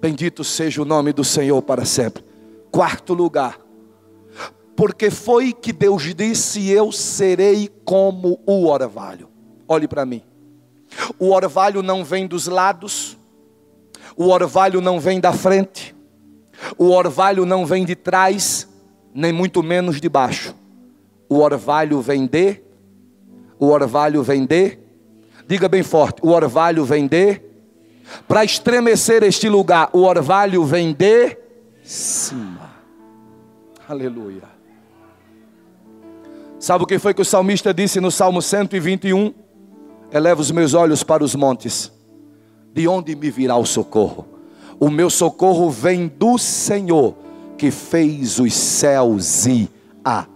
Bendito 0.00 0.44
seja 0.44 0.80
o 0.80 0.84
nome 0.84 1.12
do 1.12 1.24
Senhor 1.24 1.60
para 1.62 1.84
sempre. 1.84 2.30
Quarto 2.72 3.14
lugar. 3.14 3.60
porque 4.74 5.10
foi 5.10 5.52
que 5.52 5.72
Deus 5.72 6.14
disse: 6.14 6.68
Eu 6.68 6.90
serei 6.90 7.70
como 7.84 8.40
o 8.44 8.66
orvalho. 8.66 9.28
Olhe 9.68 9.86
para 9.86 10.04
mim. 10.04 10.22
O 11.18 11.30
orvalho 11.30 11.82
não 11.82 12.04
vem 12.04 12.26
dos 12.26 12.46
lados, 12.46 13.16
o 14.16 14.28
orvalho 14.28 14.80
não 14.80 14.98
vem 14.98 15.20
da 15.20 15.32
frente, 15.32 15.94
o 16.76 16.90
orvalho 16.90 17.46
não 17.46 17.64
vem 17.64 17.84
de 17.84 17.94
trás, 17.94 18.68
nem 19.14 19.32
muito 19.32 19.62
menos 19.62 20.00
de 20.00 20.08
baixo. 20.08 20.54
O 21.28 21.38
orvalho 21.38 22.00
vem 22.00 22.26
de, 22.26 22.60
o 23.58 23.68
orvalho 23.68 24.22
vem 24.22 24.44
de, 24.44 24.78
diga 25.46 25.68
bem 25.68 25.82
forte: 25.82 26.20
o 26.22 26.30
orvalho 26.30 26.84
vem 26.84 27.06
de, 27.06 27.40
para 28.26 28.44
estremecer 28.44 29.22
este 29.22 29.48
lugar, 29.48 29.90
o 29.92 30.00
orvalho 30.00 30.64
vem 30.64 30.92
de 30.92 31.41
cima. 31.82 32.70
Aleluia. 33.88 34.44
Sabe 36.58 36.84
o 36.84 36.86
que 36.86 36.98
foi 36.98 37.12
que 37.12 37.20
o 37.20 37.24
salmista 37.24 37.74
disse 37.74 38.00
no 38.00 38.10
Salmo 38.10 38.40
121? 38.40 39.34
Eleva 40.12 40.40
os 40.40 40.50
meus 40.50 40.74
olhos 40.74 41.02
para 41.02 41.24
os 41.24 41.34
montes. 41.34 41.90
De 42.72 42.86
onde 42.86 43.16
me 43.16 43.30
virá 43.30 43.56
o 43.56 43.66
socorro? 43.66 44.26
O 44.78 44.88
meu 44.88 45.10
socorro 45.10 45.70
vem 45.70 46.06
do 46.06 46.38
Senhor, 46.38 47.16
que 47.58 47.70
fez 47.70 48.38
os 48.38 48.54
céus 48.54 49.46
e 49.46 49.68
a 50.04 50.26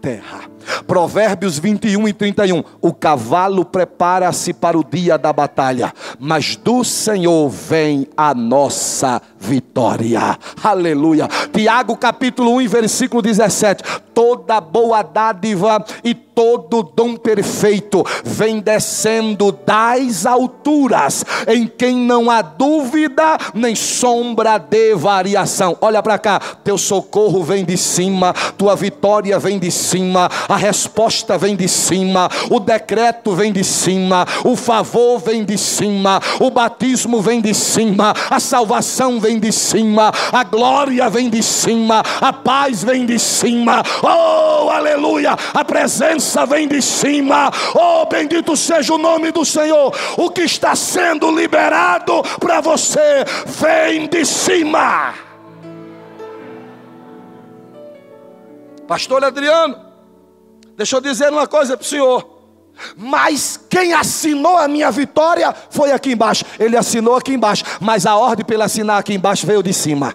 terra. 0.00 0.50
Provérbios 0.86 1.58
21 1.58 2.08
e 2.08 2.12
31. 2.12 2.62
O 2.80 2.92
cavalo 2.92 3.64
prepara-se 3.64 4.52
para 4.52 4.78
o 4.78 4.84
dia 4.84 5.16
da 5.16 5.32
batalha, 5.32 5.92
mas 6.18 6.56
do 6.56 6.84
Senhor 6.84 7.48
vem 7.48 8.06
a 8.16 8.34
nossa 8.34 9.20
vitória. 9.40 10.38
Aleluia. 10.62 11.26
Tiago 11.52 11.96
capítulo 11.96 12.56
1, 12.60 12.68
versículo 12.68 13.22
17. 13.22 13.82
Toda 14.12 14.60
boa 14.60 15.02
dádiva 15.02 15.82
e 16.04 16.14
todo 16.40 16.82
dom 16.82 17.16
perfeito 17.16 18.02
vem 18.24 18.60
descendo 18.60 19.52
das 19.52 20.24
alturas, 20.24 21.22
em 21.46 21.66
quem 21.66 21.94
não 21.96 22.30
há 22.30 22.40
dúvida 22.40 23.36
nem 23.54 23.74
sombra 23.74 24.56
de 24.56 24.94
variação. 24.94 25.76
Olha 25.82 26.02
para 26.02 26.18
cá, 26.18 26.40
teu 26.64 26.78
socorro 26.78 27.42
vem 27.42 27.62
de 27.64 27.76
cima, 27.76 28.32
tua 28.56 28.74
vitória 28.74 29.38
vem 29.38 29.58
de 29.58 29.70
cima, 29.70 30.30
a 30.48 30.56
resposta 30.56 31.36
vem 31.36 31.54
de 31.54 31.68
cima, 31.68 32.28
o 32.50 32.58
decreto 32.58 33.34
vem 33.34 33.52
de 33.52 33.62
cima, 33.62 34.26
o 34.42 34.56
favor 34.56 35.18
vem 35.18 35.44
de 35.44 35.58
cima, 35.58 36.20
o 36.40 36.50
batismo 36.50 37.20
vem 37.20 37.40
de 37.40 37.52
cima, 37.52 38.14
a 38.30 38.40
salvação 38.40 39.20
vem 39.20 39.29
de 39.38 39.52
cima, 39.52 40.12
a 40.32 40.44
glória 40.44 41.08
vem 41.08 41.28
de 41.28 41.42
cima, 41.42 42.02
a 42.20 42.32
paz 42.32 42.82
vem 42.82 43.06
de 43.06 43.18
cima. 43.18 43.82
Oh, 44.02 44.70
aleluia! 44.70 45.36
A 45.54 45.64
presença 45.64 46.46
vem 46.46 46.66
de 46.66 46.80
cima. 46.80 47.50
Oh, 47.74 48.06
bendito 48.06 48.56
seja 48.56 48.94
o 48.94 48.98
nome 48.98 49.30
do 49.30 49.44
Senhor. 49.44 49.94
O 50.16 50.30
que 50.30 50.42
está 50.42 50.74
sendo 50.74 51.30
liberado 51.30 52.22
para 52.38 52.60
você 52.60 53.24
vem 53.46 54.08
de 54.08 54.24
cima. 54.24 55.14
Pastor 58.88 59.24
Adriano, 59.24 59.90
Deixa 60.80 60.96
eu 60.96 61.00
dizer 61.02 61.30
uma 61.30 61.46
coisa 61.46 61.76
para 61.76 61.84
o 61.84 61.86
senhor. 61.86 62.39
Mas 62.96 63.60
quem 63.68 63.92
assinou 63.92 64.56
a 64.56 64.68
minha 64.68 64.90
vitória 64.90 65.54
foi 65.70 65.92
aqui 65.92 66.12
embaixo. 66.12 66.44
Ele 66.58 66.76
assinou 66.76 67.16
aqui 67.16 67.32
embaixo, 67.32 67.64
mas 67.80 68.06
a 68.06 68.16
ordem 68.16 68.44
para 68.44 68.54
ele 68.54 68.62
assinar 68.64 68.98
aqui 68.98 69.14
embaixo 69.14 69.46
veio 69.46 69.62
de 69.62 69.72
cima. 69.72 70.14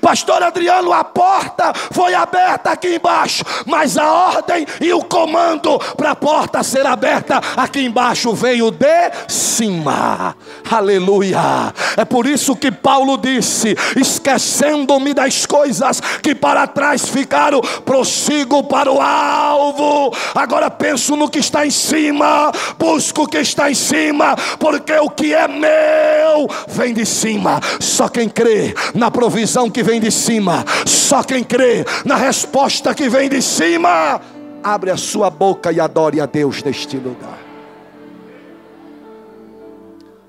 Pastor 0.00 0.42
Adriano, 0.42 0.92
a 0.92 1.04
porta 1.04 1.72
foi 1.92 2.14
aberta 2.14 2.70
aqui 2.70 2.96
embaixo, 2.96 3.44
mas 3.66 3.96
a 3.96 4.12
ordem 4.12 4.66
e 4.80 4.92
o 4.92 5.02
comando 5.02 5.78
para 5.96 6.10
a 6.10 6.16
porta 6.16 6.62
ser 6.62 6.86
aberta 6.86 7.40
aqui 7.56 7.84
embaixo 7.84 8.32
veio 8.34 8.70
de 8.70 9.10
cima. 9.28 10.36
Aleluia. 10.70 11.72
É 11.96 12.04
por 12.04 12.26
isso 12.26 12.56
que 12.56 12.70
Paulo 12.70 13.16
disse: 13.16 13.76
esquecendo-me 13.96 15.14
das 15.14 15.46
coisas 15.46 16.00
que 16.22 16.34
para 16.34 16.66
trás 16.66 17.08
ficaram, 17.08 17.60
prossigo 17.84 18.64
para 18.64 18.90
o 18.90 19.00
alvo. 19.00 20.14
Agora 20.34 20.70
penso 20.70 21.16
no 21.16 21.28
que 21.28 21.38
está 21.38 21.66
em 21.66 21.70
cima, 21.70 22.50
busco 22.78 23.22
o 23.22 23.28
que 23.28 23.38
está 23.38 23.70
em 23.70 23.74
cima, 23.74 24.36
porque 24.58 24.92
o 24.94 25.10
que 25.10 25.34
é 25.34 25.46
meu 25.46 26.48
vem 26.68 26.92
de 26.92 27.06
cima. 27.06 27.60
Só 27.80 28.08
quem 28.08 28.28
crê 28.28 28.74
na 28.94 29.10
provisão 29.10 29.63
que 29.70 29.82
vem 29.82 30.00
de 30.00 30.10
cima, 30.10 30.64
só 30.86 31.22
quem 31.22 31.42
crê 31.42 31.84
na 32.04 32.16
resposta 32.16 32.94
que 32.94 33.08
vem 33.08 33.28
de 33.28 33.42
cima, 33.42 34.20
abre 34.62 34.90
a 34.90 34.96
sua 34.96 35.30
boca 35.30 35.70
e 35.72 35.80
adore 35.80 36.20
a 36.20 36.26
Deus 36.26 36.62
neste 36.62 36.96
lugar. 36.96 37.38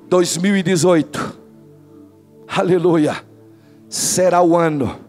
2018, 0.08 1.39
aleluia, 2.48 3.24
será 3.89 4.41
o 4.41 4.56
ano 4.56 5.00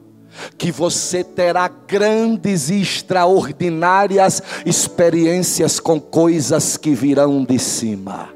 que 0.59 0.71
você 0.71 1.25
terá 1.25 1.69
grandes 1.69 2.71
e 2.71 2.81
extraordinárias 2.81 4.43
experiências 4.65 5.81
com 5.81 6.01
coisas 6.01 6.77
que 6.77 6.95
virão 6.95 7.45
de 7.45 7.59
cima. 7.59 8.36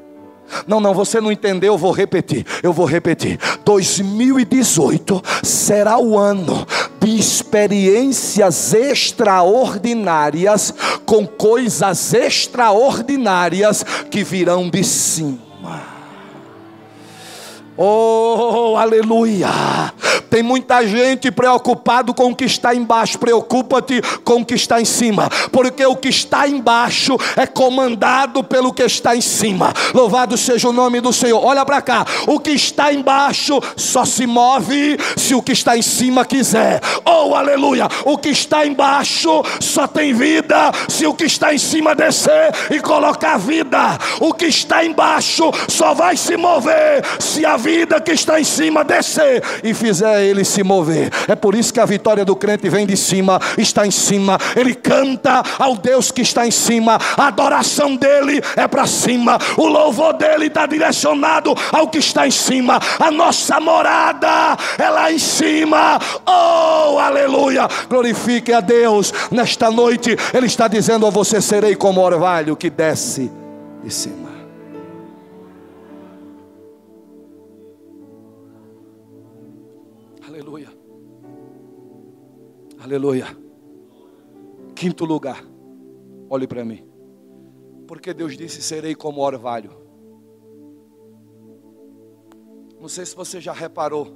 Não, 0.67 0.79
não, 0.79 0.93
você 0.93 1.21
não 1.21 1.31
entendeu, 1.31 1.73
eu 1.73 1.77
vou 1.77 1.91
repetir. 1.91 2.45
Eu 2.61 2.73
vou 2.73 2.85
repetir. 2.85 3.39
2018 3.65 5.21
será 5.43 5.97
o 5.97 6.17
ano 6.17 6.65
de 6.99 7.17
experiências 7.17 8.73
extraordinárias 8.73 10.73
com 11.05 11.27
coisas 11.27 12.13
extraordinárias 12.13 13.83
que 14.09 14.23
virão 14.23 14.69
de 14.69 14.83
cima. 14.83 15.50
Oh, 17.83 18.77
aleluia! 18.77 19.49
Tem 20.29 20.43
muita 20.43 20.85
gente 20.87 21.31
preocupado 21.31 22.13
com 22.13 22.31
o 22.31 22.35
que 22.35 22.45
está 22.45 22.75
embaixo. 22.75 23.17
Preocupa-te 23.17 23.99
com 24.23 24.41
o 24.41 24.45
que 24.45 24.53
está 24.53 24.79
em 24.79 24.85
cima, 24.85 25.27
porque 25.51 25.83
o 25.85 25.95
que 25.95 26.07
está 26.07 26.47
embaixo 26.47 27.17
é 27.35 27.47
comandado 27.47 28.43
pelo 28.43 28.71
que 28.71 28.83
está 28.83 29.15
em 29.15 29.19
cima. 29.19 29.73
Louvado 29.95 30.37
seja 30.37 30.69
o 30.69 30.71
nome 30.71 31.01
do 31.01 31.11
Senhor. 31.11 31.43
Olha 31.43 31.65
para 31.65 31.81
cá. 31.81 32.05
O 32.27 32.39
que 32.39 32.51
está 32.51 32.93
embaixo 32.93 33.59
só 33.75 34.05
se 34.05 34.27
move 34.27 34.97
se 35.17 35.33
o 35.33 35.41
que 35.41 35.51
está 35.51 35.75
em 35.75 35.81
cima 35.81 36.23
quiser. 36.23 36.79
Oh, 37.03 37.33
aleluia! 37.33 37.87
O 38.05 38.15
que 38.15 38.29
está 38.29 38.63
embaixo 38.63 39.43
só 39.59 39.87
tem 39.87 40.13
vida 40.13 40.71
se 40.87 41.07
o 41.07 41.15
que 41.15 41.25
está 41.25 41.51
em 41.51 41.57
cima 41.57 41.95
descer 41.95 42.53
e 42.69 42.79
colocar 42.79 43.37
vida. 43.37 43.97
O 44.19 44.33
que 44.33 44.45
está 44.45 44.85
embaixo 44.85 45.51
só 45.67 45.95
vai 45.95 46.15
se 46.15 46.37
mover 46.37 47.03
se 47.19 47.43
a 47.43 47.57
vida 47.57 47.70
que 48.03 48.11
está 48.11 48.39
em 48.39 48.43
cima 48.43 48.83
descer 48.83 49.43
e 49.63 49.73
fizer 49.73 50.23
ele 50.23 50.43
se 50.43 50.63
mover. 50.63 51.09
É 51.27 51.35
por 51.35 51.55
isso 51.55 51.73
que 51.73 51.79
a 51.79 51.85
vitória 51.85 52.25
do 52.25 52.35
crente 52.35 52.69
vem 52.69 52.85
de 52.85 52.97
cima, 52.97 53.39
está 53.57 53.85
em 53.85 53.91
cima. 53.91 54.37
Ele 54.55 54.73
canta 54.73 55.43
ao 55.57 55.75
Deus 55.75 56.11
que 56.11 56.21
está 56.21 56.45
em 56.45 56.51
cima. 56.51 56.97
A 57.17 57.27
adoração 57.27 57.95
dele 57.95 58.41
é 58.55 58.67
para 58.67 58.85
cima. 58.85 59.37
O 59.57 59.67
louvor 59.67 60.13
dele 60.13 60.47
está 60.47 60.65
direcionado 60.65 61.55
ao 61.71 61.87
que 61.87 61.99
está 61.99 62.27
em 62.27 62.31
cima. 62.31 62.79
A 62.99 63.11
nossa 63.11 63.59
morada 63.59 64.57
é 64.77 64.89
lá 64.89 65.11
em 65.11 65.19
cima. 65.19 65.99
Oh, 66.25 66.99
aleluia! 66.99 67.67
Glorifique 67.89 68.53
a 68.53 68.59
Deus 68.59 69.13
nesta 69.31 69.71
noite. 69.71 70.15
Ele 70.33 70.45
está 70.45 70.67
dizendo 70.67 71.05
a 71.05 71.09
você: 71.09 71.41
serei 71.41 71.75
como 71.75 72.01
orvalho 72.01 72.55
que 72.55 72.69
desce 72.69 73.31
de 73.83 73.93
cima. 73.93 74.20
Aleluia. 82.91 83.25
Quinto 84.75 85.05
lugar. 85.05 85.41
Olhe 86.29 86.45
para 86.45 86.65
mim. 86.65 86.85
Porque 87.87 88.13
Deus 88.13 88.35
disse: 88.35 88.61
serei 88.61 88.93
como 88.95 89.21
orvalho. 89.21 89.71
Não 92.77 92.89
sei 92.89 93.05
se 93.05 93.15
você 93.15 93.39
já 93.39 93.53
reparou, 93.53 94.13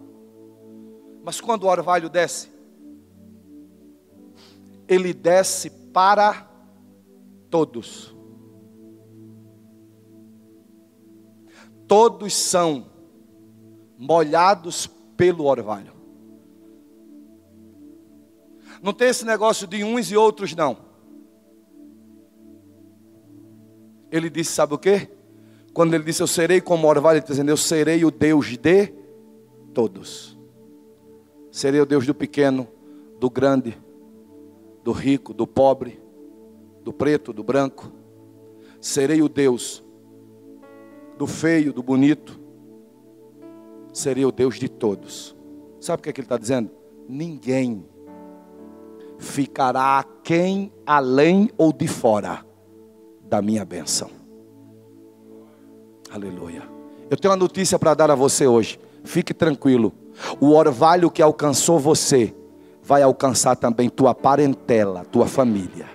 mas 1.24 1.40
quando 1.40 1.64
o 1.64 1.68
orvalho 1.68 2.10
desce, 2.10 2.52
ele 4.90 5.14
desce 5.14 5.70
para 5.70 6.46
todos. 7.50 8.14
Todos 11.88 12.34
são 12.34 12.88
molhados 13.98 14.86
pelo 15.16 15.46
orvalho. 15.46 15.95
Não 18.86 18.94
tem 18.94 19.08
esse 19.08 19.26
negócio 19.26 19.66
de 19.66 19.84
uns 19.84 20.12
e 20.12 20.16
outros, 20.16 20.56
não. 20.56 20.78
Ele 24.12 24.30
disse: 24.30 24.52
Sabe 24.52 24.76
o 24.76 24.78
que? 24.78 25.10
Quando 25.74 25.96
ele 25.96 26.04
disse: 26.04 26.22
Eu 26.22 26.28
serei 26.28 26.62
como 26.62 26.88
orvalho, 26.88 27.16
ele 27.16 27.24
está 27.24 27.34
dizendo: 27.34 27.50
Eu 27.50 27.58
serei 27.58 28.06
o 28.06 28.12
Deus 28.12 28.46
de 28.46 28.94
todos. 29.74 30.38
Serei 31.52 31.82
o 31.82 31.86
Deus 31.86 32.06
do 32.06 32.14
pequeno, 32.14 32.68
do 33.20 33.28
grande, 33.28 33.76
do 34.84 34.92
rico, 34.92 35.34
do 35.34 35.48
pobre, 35.48 36.00
do 36.84 36.94
preto, 36.94 37.34
do 37.34 37.44
branco. 37.44 37.92
Serei 38.80 39.20
o 39.20 39.28
Deus 39.28 39.84
do 41.18 41.26
feio, 41.26 41.74
do 41.74 41.82
bonito. 41.82 42.40
Serei 43.92 44.26
o 44.26 44.32
Deus 44.32 44.60
de 44.60 44.70
todos. 44.70 45.36
Sabe 45.80 46.02
o 46.02 46.04
que, 46.04 46.10
é 46.12 46.14
que 46.14 46.22
ele 46.22 46.26
está 46.26 46.38
dizendo? 46.38 46.70
Ninguém 47.10 47.95
ficará 49.26 50.06
quem 50.24 50.72
além 50.86 51.50
ou 51.58 51.74
de 51.74 51.88
fora 51.88 52.46
da 53.28 53.42
minha 53.42 53.66
bênção. 53.66 54.10
Aleluia. 56.12 56.64
Eu 57.10 57.18
tenho 57.18 57.32
uma 57.32 57.38
notícia 57.38 57.78
para 57.78 57.94
dar 57.96 58.12
a 58.12 58.16
você 58.16 58.46
hoje. 58.48 58.80
Fique 59.04 59.34
tranquilo. 59.34 59.92
O 60.40 60.52
orvalho 60.52 61.10
que 61.10 61.22
alcançou 61.22 61.80
você 61.80 62.34
vai 62.82 63.02
alcançar 63.02 63.56
também 63.56 63.90
tua 63.90 64.14
parentela, 64.14 65.04
tua 65.04 65.26
família. 65.26 65.88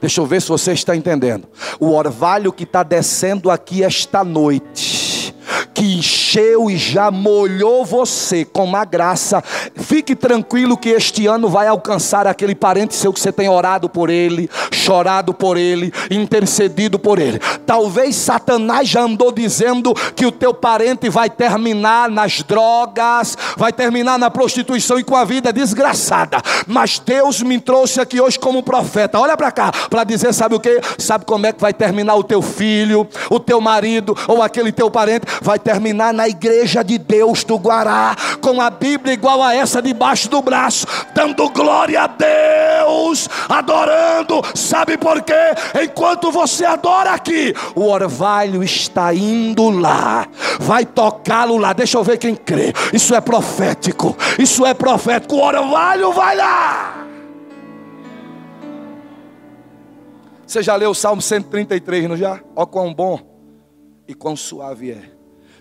Deixa 0.00 0.20
eu 0.20 0.26
ver 0.26 0.40
se 0.40 0.48
você 0.48 0.72
está 0.72 0.94
entendendo. 0.94 1.48
O 1.80 1.90
orvalho 1.90 2.52
que 2.52 2.62
está 2.62 2.82
descendo 2.82 3.50
aqui 3.50 3.82
esta 3.82 4.22
noite, 4.22 5.34
que 5.74 5.95
encheu 5.96 6.70
e 6.70 6.76
já 6.76 7.10
molhou 7.10 7.84
você 7.84 8.44
com 8.44 8.64
uma 8.64 8.84
graça. 8.84 9.42
Fique 9.76 10.14
tranquilo 10.14 10.76
que 10.76 10.90
este 10.90 11.26
ano 11.26 11.48
vai 11.48 11.66
alcançar 11.66 12.26
aquele 12.26 12.54
parente 12.54 12.94
seu 12.94 13.12
que 13.12 13.20
você 13.20 13.32
tem 13.32 13.48
orado 13.48 13.88
por 13.88 14.10
ele, 14.10 14.48
chorado 14.72 15.32
por 15.32 15.56
ele, 15.56 15.92
intercedido 16.10 16.98
por 16.98 17.18
ele. 17.18 17.38
Talvez 17.64 18.14
Satanás 18.16 18.88
já 18.88 19.02
andou 19.02 19.32
dizendo 19.32 19.94
que 20.14 20.26
o 20.26 20.32
teu 20.32 20.52
parente 20.52 21.08
vai 21.08 21.30
terminar 21.30 22.10
nas 22.10 22.42
drogas, 22.42 23.36
vai 23.56 23.72
terminar 23.72 24.18
na 24.18 24.30
prostituição 24.30 24.98
e 24.98 25.04
com 25.04 25.16
a 25.16 25.24
vida 25.24 25.52
desgraçada. 25.52 26.38
Mas 26.66 26.98
Deus 26.98 27.42
me 27.42 27.58
trouxe 27.58 28.00
aqui 28.00 28.20
hoje 28.20 28.38
como 28.38 28.62
profeta. 28.62 29.18
Olha 29.18 29.36
para 29.36 29.50
cá, 29.50 29.72
para 29.88 30.04
dizer, 30.04 30.32
sabe 30.34 30.54
o 30.54 30.60
que? 30.60 30.80
Sabe 30.98 31.24
como 31.24 31.46
é 31.46 31.52
que 31.52 31.60
vai 31.60 31.72
terminar 31.72 32.14
o 32.16 32.24
teu 32.24 32.42
filho, 32.42 33.06
o 33.30 33.40
teu 33.40 33.60
marido 33.60 34.16
ou 34.28 34.42
aquele 34.42 34.72
teu 34.72 34.90
parente? 34.90 35.26
Vai 35.40 35.58
terminar 35.58 35.85
na 35.92 36.28
igreja 36.28 36.82
de 36.82 36.98
Deus 36.98 37.44
do 37.44 37.56
Guará, 37.56 38.16
com 38.40 38.60
a 38.60 38.70
Bíblia 38.70 39.14
igual 39.14 39.42
a 39.42 39.54
essa 39.54 39.82
debaixo 39.82 40.28
do 40.28 40.42
braço, 40.42 40.86
dando 41.14 41.48
glória 41.50 42.02
a 42.02 42.06
Deus, 42.06 43.28
adorando. 43.48 44.42
Sabe 44.54 44.96
por 44.96 45.22
quê? 45.22 45.34
Enquanto 45.82 46.30
você 46.30 46.64
adora 46.64 47.12
aqui, 47.12 47.54
o 47.74 47.86
orvalho 47.86 48.62
está 48.62 49.12
indo 49.12 49.70
lá, 49.70 50.26
vai 50.60 50.84
tocá-lo 50.84 51.56
lá. 51.56 51.72
Deixa 51.72 51.98
eu 51.98 52.04
ver 52.04 52.18
quem 52.18 52.34
crê. 52.34 52.72
Isso 52.92 53.14
é 53.14 53.20
profético. 53.20 54.16
Isso 54.38 54.64
é 54.64 54.74
profético. 54.74 55.36
O 55.36 55.42
orvalho 55.42 56.12
vai 56.12 56.36
lá. 56.36 57.06
Você 60.46 60.62
já 60.62 60.76
leu 60.76 60.90
o 60.90 60.94
Salmo 60.94 61.20
133, 61.20 62.08
não 62.08 62.16
já? 62.16 62.40
Ó 62.54 62.64
quão 62.64 62.94
bom 62.94 63.20
e 64.06 64.14
quão 64.14 64.36
suave 64.36 64.92
é 64.92 65.15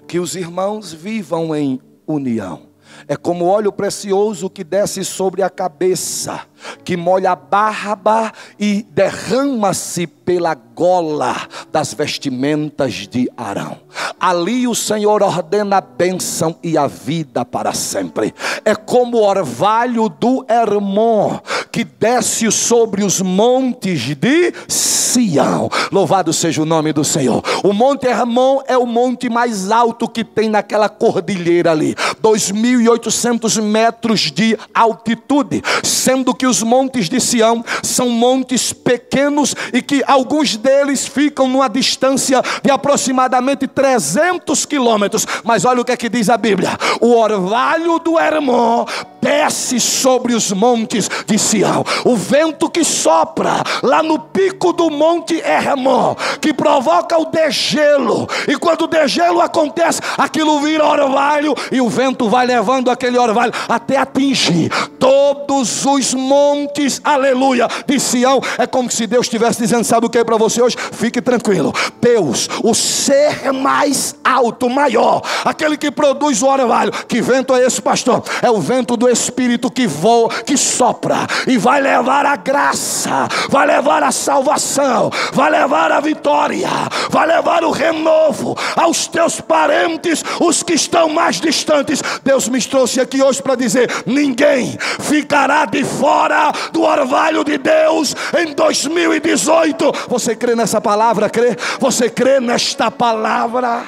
que 0.08 0.20
os 0.20 0.36
irmãos 0.36 0.94
vivam 0.94 1.56
em 1.56 1.80
união. 2.08 2.76
É 3.08 3.16
como 3.16 3.46
óleo 3.46 3.72
precioso 3.72 4.50
que 4.50 4.64
desce 4.64 5.04
sobre 5.04 5.44
a 5.44 5.50
cabeça, 5.50 6.42
que 6.84 6.96
molha 6.96 7.32
a 7.32 7.36
barba 7.36 8.32
e 8.60 8.84
derrama-se 8.90 10.08
pela 10.08 10.56
gola 10.56 11.36
das 11.72 11.94
vestimentas 11.94 13.08
de 13.08 13.30
Arão. 13.36 13.78
Ali 14.20 14.68
o 14.68 14.74
Senhor 14.74 15.22
ordena 15.22 15.78
a 15.78 15.82
bênção 15.82 16.56
e 16.64 16.78
a 16.78 16.88
vida 16.88 17.46
para 17.46 17.74
sempre. 17.74 18.34
É 18.64 18.74
como 18.74 19.18
o 19.18 19.24
orvalho 19.24 20.10
do 20.10 20.46
Hermon 20.50 21.40
que 21.76 21.84
desce 21.84 22.50
sobre 22.54 23.04
os 23.04 23.20
montes 23.20 24.16
de 24.16 24.54
Sião. 24.66 25.70
Louvado 25.92 26.32
seja 26.32 26.62
o 26.62 26.66
nome 26.66 26.94
do 26.94 27.04
Senhor. 27.04 27.44
O 27.66 27.74
Monte 27.74 28.08
Hermon 28.08 28.62
é 28.66 28.78
o 28.78 28.86
monte 28.86 29.30
mais 29.30 29.70
alto 29.70 30.08
que 30.08 30.24
tem 30.24 30.48
naquela 30.48 30.88
cordilheira 30.88 31.72
ali, 31.72 31.94
2.800 32.24 33.62
metros 33.62 34.32
de 34.32 34.58
altitude, 34.74 35.62
sendo 35.84 36.34
que 36.34 36.48
os 36.48 36.64
montes 36.64 37.10
de 37.10 37.20
Sião 37.20 37.62
são 37.84 38.08
montes 38.08 38.72
pequenos 38.72 39.54
e 39.74 39.82
que 39.82 40.02
alguns 40.08 40.56
deles 40.56 41.06
ficam 41.06 41.50
numa 41.50 41.68
distância 41.68 42.42
de 42.64 42.72
aproximadamente 42.72 43.68
300 43.68 44.66
quilômetros. 44.66 45.28
Mas 45.44 45.66
olha 45.66 45.82
o 45.82 45.86
que 45.86 45.92
é 45.92 45.98
que 45.98 46.08
diz 46.08 46.30
a 46.30 46.38
Bíblia: 46.38 46.78
o 47.02 47.18
orvalho 47.18 48.00
do 48.00 48.18
Hermon 48.18 48.86
desce 49.26 49.80
sobre 49.80 50.36
os 50.36 50.52
montes 50.52 51.10
de 51.26 51.40
Sião. 51.40 51.65
O 52.04 52.16
vento 52.16 52.70
que 52.70 52.84
sopra 52.84 53.64
lá 53.84 54.02
no 54.02 54.20
pico 54.20 54.74
do 54.74 54.90
monte 54.90 55.40
Hermon, 55.40 56.16
que 56.40 56.54
provoca 56.54 57.18
o 57.18 57.26
degelo. 57.26 58.28
E 58.48 58.58
quando 58.58 58.84
o 58.84 58.88
degelo 58.88 59.42
acontece, 59.42 60.02
aquilo 60.18 60.60
vira 60.62 60.86
orvalho 60.86 61.56
e 61.72 61.82
o 61.82 61.90
vento 61.90 62.30
vai 62.30 62.46
levando 62.46 62.90
aquele 62.90 63.18
orvalho 63.18 63.54
até 63.68 63.98
atingir 63.98 64.70
todos 65.00 65.86
os 65.86 66.14
montes, 66.14 67.00
aleluia, 67.04 67.68
de 67.86 68.00
Sião. 68.00 68.42
É 68.58 68.66
como 68.66 68.92
se 68.92 69.06
Deus 69.06 69.26
estivesse 69.28 69.60
dizendo: 69.62 69.84
sabe 69.84 70.08
o 70.08 70.10
que 70.10 70.18
é 70.18 70.24
para 70.24 70.38
você 70.38 70.62
hoje? 70.62 70.76
Fique 70.94 71.22
tranquilo. 71.22 71.74
Deus, 72.02 72.50
o 72.64 72.74
ser 72.74 73.52
mais 73.52 74.16
alto, 74.24 74.70
maior, 74.70 75.22
aquele 75.44 75.78
que 75.78 75.92
produz 75.92 76.42
o 76.42 76.48
orvalho. 76.48 76.92
Que 77.08 77.22
vento 77.22 77.54
é 77.54 77.66
esse, 77.66 77.82
pastor? 77.82 78.24
É 78.42 78.50
o 78.50 78.60
vento 78.60 78.98
do 78.98 79.08
Espírito 79.08 79.70
que 79.70 79.88
voa, 79.88 80.30
que 80.30 80.58
sopra 80.58 81.28
e 81.48 81.55
vai 81.58 81.82
levar 81.82 82.26
a 82.26 82.36
graça, 82.36 83.28
vai 83.50 83.68
levar 83.68 84.04
a 84.04 84.12
salvação, 84.12 85.10
vai 85.34 85.50
levar 85.50 85.92
a 85.92 86.00
vitória, 86.00 86.70
vai 87.10 87.28
levar 87.28 87.64
o 87.64 87.72
renovo 87.72 88.56
aos 88.76 89.08
teus 89.08 89.40
parentes, 89.42 90.24
os 90.40 90.64
que 90.64 90.74
estão 90.74 91.10
mais 91.10 91.40
distantes. 91.40 92.02
Deus 92.24 92.48
me 92.50 92.62
trouxe 92.62 93.00
aqui 93.00 93.22
hoje 93.22 93.42
para 93.42 93.56
dizer: 93.56 93.90
ninguém 94.06 94.78
ficará 95.00 95.66
de 95.66 95.84
fora 95.84 96.52
do 96.72 96.82
orvalho 96.82 97.44
de 97.44 97.58
Deus 97.58 98.16
em 98.38 98.54
2018. 98.54 99.92
Você 100.08 100.36
crê 100.36 100.56
nessa 100.56 100.82
palavra? 100.82 101.30
Crê? 101.30 101.56
Você 101.80 102.10
crê 102.10 102.40
nesta 102.40 102.90
palavra? 102.90 103.84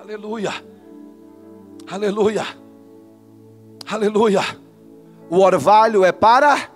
Aleluia. 0.00 0.52
Aleluia. 1.90 2.63
Aleluia. 3.86 4.40
O 5.28 5.38
orvalho 5.40 6.04
é 6.04 6.12
para 6.12 6.70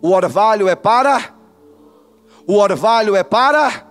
O 0.00 0.10
orvalho 0.10 0.68
é 0.68 0.74
para 0.74 1.34
O 2.46 2.54
orvalho 2.54 3.16
é 3.16 3.22
para 3.22 3.86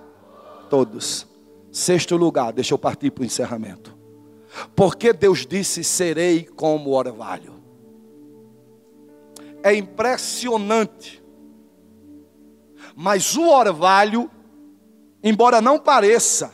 todos. 0.70 1.28
Sexto 1.72 2.18
lugar, 2.18 2.52
deixa 2.52 2.74
eu 2.74 2.78
partir 2.78 3.12
para 3.12 3.22
o 3.22 3.26
encerramento. 3.26 3.98
Porque 4.76 5.14
Deus 5.14 5.46
disse: 5.46 5.84
serei 5.84 6.44
como 6.44 6.92
orvalho. 6.92 7.62
É 9.64 9.74
impressionante. 9.74 11.24
Mas 12.96 13.36
o 13.38 13.48
orvalho, 13.48 14.30
embora 15.24 15.62
não 15.62 15.80
pareça, 15.80 16.54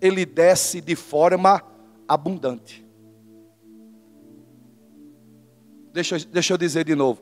ele 0.00 0.24
desce 0.24 0.80
de 0.80 0.96
forma 0.96 1.62
abundante. 2.08 2.79
Deixa, 5.92 6.18
deixa 6.18 6.52
eu 6.54 6.58
dizer 6.58 6.84
de 6.84 6.94
novo. 6.94 7.20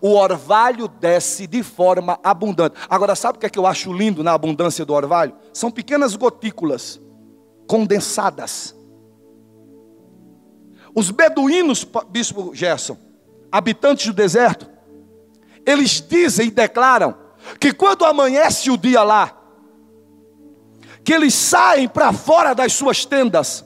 O 0.00 0.14
orvalho 0.14 0.88
desce 0.88 1.46
de 1.46 1.62
forma 1.62 2.18
abundante. 2.22 2.76
Agora, 2.88 3.14
sabe 3.14 3.36
o 3.36 3.40
que 3.40 3.46
é 3.46 3.50
que 3.50 3.58
eu 3.58 3.66
acho 3.66 3.92
lindo 3.92 4.24
na 4.24 4.32
abundância 4.32 4.84
do 4.84 4.94
orvalho? 4.94 5.34
São 5.52 5.70
pequenas 5.70 6.16
gotículas 6.16 7.00
condensadas. 7.66 8.74
Os 10.94 11.10
beduínos, 11.10 11.86
Bispo 12.08 12.54
Gerson, 12.54 12.96
habitantes 13.52 14.06
do 14.06 14.14
deserto, 14.14 14.66
eles 15.66 16.00
dizem 16.00 16.48
e 16.48 16.50
declaram 16.50 17.14
que 17.60 17.72
quando 17.72 18.04
amanhece 18.04 18.70
o 18.70 18.78
dia 18.78 19.02
lá, 19.02 19.36
que 21.04 21.12
eles 21.12 21.34
saem 21.34 21.86
para 21.86 22.12
fora 22.12 22.54
das 22.54 22.72
suas 22.72 23.04
tendas, 23.04 23.64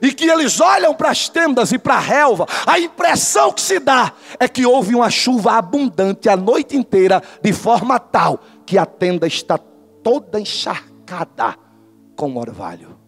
e 0.00 0.12
que 0.12 0.28
eles 0.28 0.60
olham 0.60 0.94
para 0.94 1.10
as 1.10 1.28
tendas 1.28 1.72
e 1.72 1.78
para 1.78 1.94
a 1.94 2.00
relva, 2.00 2.46
a 2.66 2.78
impressão 2.78 3.52
que 3.52 3.60
se 3.60 3.78
dá 3.78 4.12
é 4.38 4.48
que 4.48 4.64
houve 4.66 4.94
uma 4.94 5.10
chuva 5.10 5.52
abundante 5.52 6.28
a 6.28 6.36
noite 6.36 6.76
inteira, 6.76 7.22
de 7.42 7.52
forma 7.52 7.98
tal 7.98 8.40
que 8.66 8.78
a 8.78 8.86
tenda 8.86 9.26
está 9.26 9.58
toda 10.02 10.40
encharcada 10.40 11.56
com 12.16 12.36
orvalho. 12.36 12.98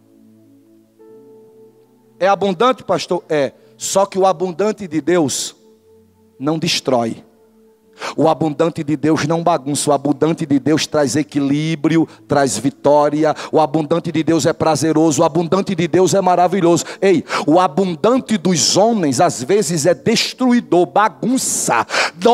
É 2.19 2.27
abundante, 2.27 2.83
pastor? 2.83 3.23
É. 3.27 3.53
Só 3.77 4.05
que 4.05 4.17
o 4.17 4.25
abundante 4.25 4.87
de 4.87 5.01
Deus 5.01 5.55
não 6.39 6.57
destrói, 6.57 7.23
O 8.15 8.27
abundante 8.27 8.83
de 8.83 8.95
Deus 8.95 9.25
não 9.25 9.43
bagunça, 9.43 9.89
o 9.89 9.93
abundante 9.93 10.45
de 10.45 10.59
Deus 10.59 10.85
traz 10.87 11.15
equilíbrio, 11.15 12.07
traz 12.27 12.57
vitória. 12.57 13.35
O 13.51 13.59
abundante 13.59 14.11
de 14.11 14.23
Deus 14.23 14.45
é 14.45 14.53
prazeroso, 14.53 15.21
o 15.21 15.25
abundante 15.25 15.73
de 15.75 15.87
Deus 15.87 16.13
é 16.13 16.21
maravilhoso. 16.21 16.85
Ei, 17.01 17.23
o 17.45 17.59
abundante 17.59 18.37
dos 18.37 18.77
homens 18.77 19.19
às 19.19 19.43
vezes 19.43 19.85
é 19.85 19.93
destruidor, 19.93 20.85
bagunça, 20.85 21.85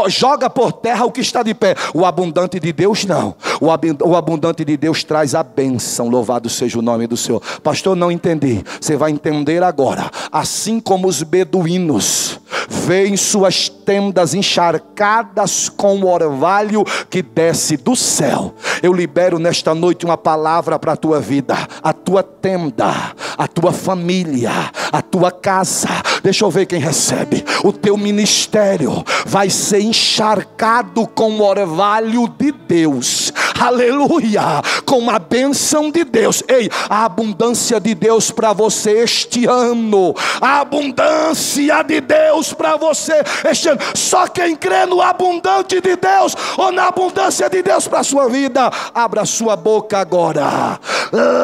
joga 0.07 0.49
por 0.49 0.71
terra 0.71 1.05
o 1.05 1.11
que 1.11 1.21
está 1.21 1.43
de 1.43 1.53
pé. 1.53 1.75
O 1.93 2.05
abundante 2.05 2.59
de 2.59 2.73
Deus 2.73 3.05
não. 3.05 3.35
O 3.61 4.15
abundante 4.15 4.65
de 4.65 4.77
Deus 4.77 5.03
traz 5.03 5.35
a 5.35 5.43
bênção. 5.43 6.09
Louvado 6.09 6.49
seja 6.49 6.79
o 6.79 6.81
nome 6.81 7.07
do 7.07 7.17
Senhor. 7.17 7.41
Pastor, 7.61 7.95
não 7.95 8.11
entendi. 8.11 8.63
Você 8.79 8.95
vai 8.95 9.11
entender 9.11 9.63
agora. 9.63 10.09
Assim 10.31 10.79
como 10.79 11.07
os 11.07 11.23
beduínos 11.23 12.39
veem 12.67 13.17
suas 13.17 13.69
tendas 13.89 14.35
encharcadas 14.35 15.67
com 15.67 15.99
o 15.99 16.07
orvalho 16.07 16.85
que 17.09 17.23
desce 17.23 17.75
do 17.75 17.95
céu. 17.95 18.53
Eu 18.83 18.93
libero 18.93 19.39
nesta 19.39 19.73
noite 19.73 20.05
uma 20.05 20.15
palavra 20.15 20.77
para 20.77 20.93
a 20.93 20.95
tua 20.95 21.19
vida, 21.19 21.57
a 21.81 21.91
tua 21.91 22.21
tenda, 22.21 23.15
a 23.35 23.47
tua 23.47 23.71
família, 23.71 24.51
a 24.91 25.01
tua 25.01 25.31
casa. 25.31 25.89
Deixa 26.21 26.45
eu 26.45 26.51
ver 26.51 26.67
quem 26.67 26.79
recebe. 26.79 27.43
O 27.63 27.73
teu 27.73 27.97
ministério 27.97 29.03
vai 29.25 29.49
ser 29.49 29.81
encharcado 29.81 31.07
com 31.07 31.31
o 31.31 31.41
orvalho 31.41 32.27
de 32.37 32.51
Deus 32.51 33.33
aleluia, 33.59 34.61
com 34.85 35.09
a 35.09 35.19
bênção 35.19 35.91
de 35.91 36.03
Deus. 36.03 36.41
Ei, 36.47 36.69
a 36.89 37.05
abundância 37.05 37.79
de 37.79 37.93
Deus 37.93 38.31
para 38.31 38.53
você 38.53 38.91
este 38.91 39.45
ano, 39.45 40.15
a 40.39 40.61
abundância 40.61 41.83
de 41.83 41.99
Deus 41.99 42.53
para 42.53 42.77
você 42.77 43.21
este 43.49 43.67
ano. 43.67 43.78
Só 43.95 44.27
quem 44.27 44.55
crê 44.55 44.85
no 44.85 45.01
abundante 45.01 45.79
de 45.81 45.95
Deus 45.95 46.35
ou 46.57 46.71
na 46.71 46.87
abundância 46.87 47.49
de 47.49 47.61
Deus 47.61 47.87
para 47.87 47.99
a 47.99 48.03
sua 48.03 48.27
vida, 48.27 48.69
abra 48.93 49.25
sua 49.25 49.55
boca 49.55 49.97
agora, 49.97 50.79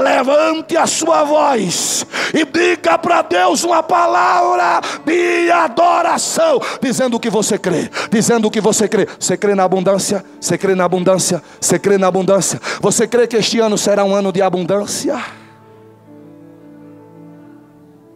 levante 0.03 0.77
a 0.77 0.87
sua 0.87 1.23
voz 1.23 2.05
e 2.33 2.45
diga 2.45 2.97
para 2.97 3.21
Deus 3.21 3.63
uma 3.63 3.81
palavra 3.81 4.81
de 5.05 5.51
adoração, 5.51 6.59
dizendo 6.81 7.17
o 7.17 7.19
que 7.19 7.29
você 7.29 7.57
crê, 7.57 7.89
dizendo 8.11 8.47
o 8.47 8.51
que 8.51 8.61
você 8.61 8.87
crê. 8.87 9.07
Você 9.19 9.37
crê 9.37 9.55
na 9.55 9.63
abundância? 9.63 10.23
Você 10.39 10.57
crê 10.57 10.75
na 10.75 10.85
abundância? 10.85 11.41
Você 11.59 11.79
crê 11.79 11.97
na 11.97 12.07
abundância? 12.07 12.61
Você 12.81 13.07
crê 13.07 13.27
que 13.27 13.37
este 13.37 13.59
ano 13.59 13.77
será 13.77 14.03
um 14.03 14.13
ano 14.13 14.31
de 14.31 14.41
abundância? 14.41 15.21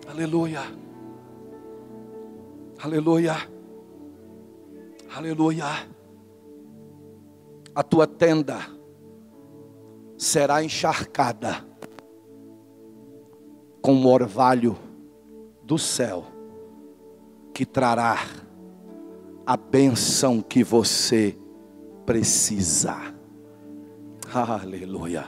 Aleluia. 0.08 0.62
Aleluia. 2.82 3.59
Aleluia. 5.16 5.66
A 7.74 7.82
tua 7.82 8.06
tenda 8.06 8.60
será 10.18 10.64
encharcada 10.64 11.66
com 13.82 13.94
o 13.96 14.08
orvalho 14.08 14.78
do 15.64 15.78
céu 15.78 16.26
que 17.54 17.66
trará 17.66 18.18
a 19.46 19.58
benção 19.58 20.42
que 20.42 20.64
você 20.64 21.36
precisa. 22.06 22.96
Aleluia. 24.32 25.26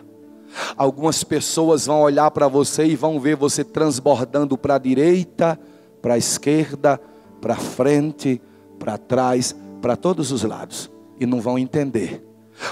Algumas 0.77 1.23
pessoas 1.23 1.87
vão 1.87 2.01
olhar 2.01 2.29
para 2.29 2.47
você 2.47 2.85
e 2.85 2.95
vão 2.95 3.19
ver 3.19 3.35
você 3.35 3.63
transbordando 3.63 4.57
para 4.57 4.75
a 4.75 4.79
direita, 4.79 5.59
para 6.01 6.13
a 6.13 6.17
esquerda, 6.17 7.01
para 7.39 7.55
frente, 7.55 8.41
para 8.77 8.97
trás, 8.97 9.55
para 9.81 9.95
todos 9.95 10.31
os 10.31 10.43
lados, 10.43 10.89
e 11.19 11.25
não 11.25 11.41
vão 11.41 11.57
entender 11.57 12.23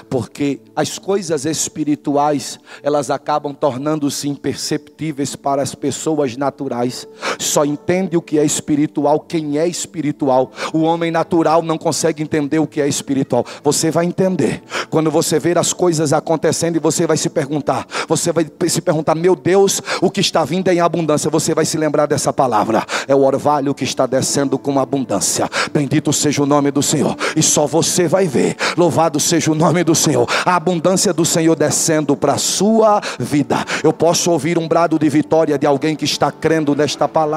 porque 0.09 0.61
as 0.75 0.99
coisas 0.99 1.45
espirituais, 1.45 2.59
elas 2.83 3.09
acabam 3.09 3.53
tornando-se 3.53 4.27
imperceptíveis 4.27 5.35
para 5.35 5.61
as 5.61 5.73
pessoas 5.73 6.37
naturais. 6.37 7.07
Só 7.39 7.63
entende 7.63 8.17
o 8.17 8.21
que 8.21 8.37
é 8.37 8.43
espiritual 8.43 9.21
quem 9.21 9.57
é 9.57 9.65
espiritual. 9.65 10.51
O 10.73 10.81
homem 10.81 11.09
natural 11.09 11.61
não 11.61 11.77
consegue 11.77 12.21
entender 12.21 12.59
o 12.59 12.67
que 12.67 12.81
é 12.81 12.87
espiritual. 12.87 13.45
Você 13.63 13.89
vai 13.89 14.05
entender. 14.05 14.61
Quando 14.89 15.09
você 15.09 15.39
ver 15.39 15.57
as 15.57 15.71
coisas 15.71 16.11
acontecendo 16.11 16.75
e 16.75 16.79
você 16.79 17.07
vai 17.07 17.15
se 17.15 17.29
perguntar, 17.29 17.87
você 18.09 18.33
vai 18.33 18.45
se 18.67 18.81
perguntar: 18.81 19.15
"Meu 19.15 19.37
Deus, 19.37 19.81
o 20.01 20.11
que 20.11 20.19
está 20.19 20.43
vindo 20.43 20.67
é 20.67 20.73
em 20.73 20.81
abundância". 20.81 21.29
Você 21.29 21.55
vai 21.55 21.63
se 21.63 21.77
lembrar 21.77 22.07
dessa 22.07 22.33
palavra. 22.33 22.85
É 23.07 23.15
o 23.15 23.21
orvalho 23.21 23.73
que 23.73 23.85
está 23.85 24.05
descendo 24.05 24.59
com 24.59 24.77
abundância. 24.77 25.49
Bendito 25.71 26.11
seja 26.11 26.43
o 26.43 26.45
nome 26.45 26.71
do 26.71 26.83
Senhor. 26.83 27.15
E 27.37 27.41
só 27.41 27.65
você 27.65 28.05
vai 28.05 28.27
ver. 28.27 28.57
Louvado 28.75 29.17
seja 29.17 29.49
o 29.49 29.55
nome 29.55 29.83
do 29.83 29.95
Senhor, 29.95 30.27
a 30.45 30.57
abundância 30.57 31.13
do 31.13 31.23
Senhor 31.23 31.55
descendo 31.55 32.17
para 32.17 32.33
a 32.33 32.37
sua 32.37 33.01
vida. 33.17 33.63
Eu 33.81 33.93
posso 33.93 34.29
ouvir 34.29 34.57
um 34.57 34.67
brado 34.67 34.99
de 34.99 35.07
vitória 35.07 35.57
de 35.57 35.65
alguém 35.65 35.95
que 35.95 36.05
está 36.05 36.31
crendo 36.31 36.75
nesta 36.75 37.07
palavra? 37.07 37.28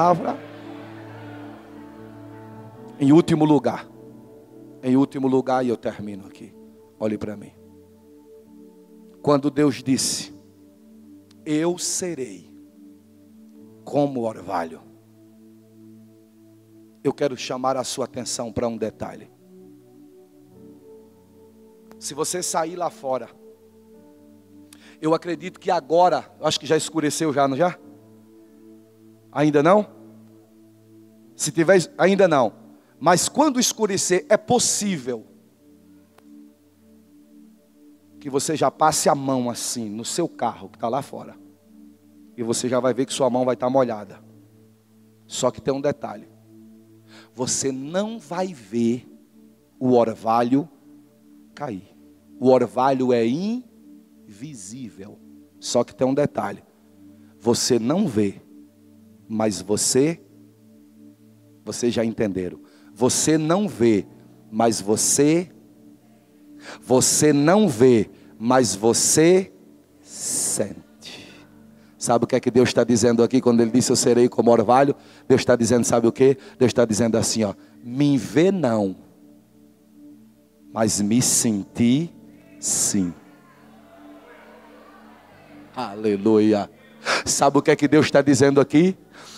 Em 2.99 3.11
último 3.11 3.45
lugar, 3.45 3.87
em 4.81 4.95
último 4.95 5.27
lugar, 5.27 5.65
e 5.65 5.69
eu 5.69 5.77
termino 5.77 6.25
aqui. 6.25 6.53
Olhe 6.99 7.17
para 7.17 7.35
mim. 7.35 7.51
Quando 9.21 9.49
Deus 9.51 9.83
disse: 9.83 10.33
Eu 11.45 11.77
serei 11.77 12.53
como 13.83 14.21
orvalho. 14.21 14.81
Eu 17.03 17.13
quero 17.13 17.35
chamar 17.35 17.75
a 17.75 17.83
sua 17.83 18.05
atenção 18.05 18.51
para 18.51 18.67
um 18.67 18.77
detalhe. 18.77 19.29
Se 21.99 22.13
você 22.13 22.41
sair 22.41 22.75
lá 22.75 22.89
fora, 22.89 23.29
eu 25.01 25.13
acredito 25.13 25.59
que 25.59 25.69
agora, 25.69 26.29
acho 26.41 26.59
que 26.59 26.65
já 26.65 26.77
escureceu 26.77 27.33
já, 27.33 27.47
não 27.47 27.57
já? 27.57 27.77
Ainda 29.33 29.63
não? 29.63 29.87
Se 31.35 31.51
tiver, 31.51 31.79
ainda 31.97 32.27
não. 32.27 32.53
Mas 32.99 33.27
quando 33.27 33.59
escurecer, 33.59 34.25
é 34.29 34.37
possível 34.37 35.25
que 38.19 38.29
você 38.29 38.55
já 38.55 38.71
passe 38.71 39.09
a 39.09 39.15
mão 39.15 39.49
assim 39.49 39.89
no 39.89 40.05
seu 40.05 40.29
carro 40.29 40.69
que 40.69 40.77
está 40.77 40.87
lá 40.87 41.01
fora. 41.01 41.35
E 42.37 42.43
você 42.43 42.69
já 42.69 42.79
vai 42.79 42.93
ver 42.93 43.05
que 43.05 43.13
sua 43.13 43.29
mão 43.29 43.43
vai 43.43 43.55
estar 43.55 43.67
tá 43.67 43.71
molhada. 43.71 44.23
Só 45.27 45.51
que 45.51 45.61
tem 45.61 45.73
um 45.73 45.81
detalhe: 45.81 46.29
você 47.33 47.71
não 47.71 48.19
vai 48.19 48.53
ver 48.53 49.09
o 49.79 49.93
orvalho 49.93 50.69
cair 51.53 51.93
o 52.43 52.49
orvalho 52.49 53.13
é 53.13 53.25
invisível. 53.25 55.17
Só 55.61 55.81
que 55.81 55.95
tem 55.95 56.05
um 56.05 56.13
detalhe: 56.13 56.61
você 57.39 57.79
não 57.79 58.05
vê, 58.05 58.41
mas 59.27 59.61
você, 59.61 60.21
vocês 61.63 61.93
já 61.93 62.03
entenderam. 62.03 62.59
Você 62.93 63.37
não 63.37 63.67
vê, 63.67 64.05
mas 64.51 64.79
você, 64.79 65.49
você 66.81 67.33
não 67.33 67.67
vê, 67.67 68.09
mas 68.37 68.75
você 68.75 69.51
sente. 70.01 70.83
Sabe 71.97 72.25
o 72.25 72.27
que 72.27 72.35
é 72.35 72.39
que 72.39 72.51
Deus 72.51 72.69
está 72.69 72.83
dizendo 72.83 73.23
aqui 73.23 73.39
quando 73.39 73.61
Ele 73.61 73.71
disse 73.71 73.91
eu 73.91 73.95
serei 73.95 74.27
como 74.27 74.51
orvalho? 74.51 74.95
Deus 75.27 75.41
está 75.41 75.55
dizendo, 75.55 75.85
sabe 75.85 76.05
o 76.05 76.11
que? 76.11 76.37
Deus 76.59 76.69
está 76.69 76.83
dizendo 76.83 77.17
assim, 77.17 77.43
ó, 77.43 77.53
me 77.81 78.17
vê 78.17 78.51
não, 78.51 78.95
mas 80.73 80.99
me 80.99 81.21
senti 81.21 82.13
sim. 82.59 83.13
Aleluia. 85.75 86.69
Sabe 87.25 87.57
o 87.57 87.61
que 87.61 87.71
é 87.71 87.75
que 87.75 87.87
Deus 87.87 88.05
está 88.05 88.21
dizendo 88.21 88.61
aqui? 88.61 88.95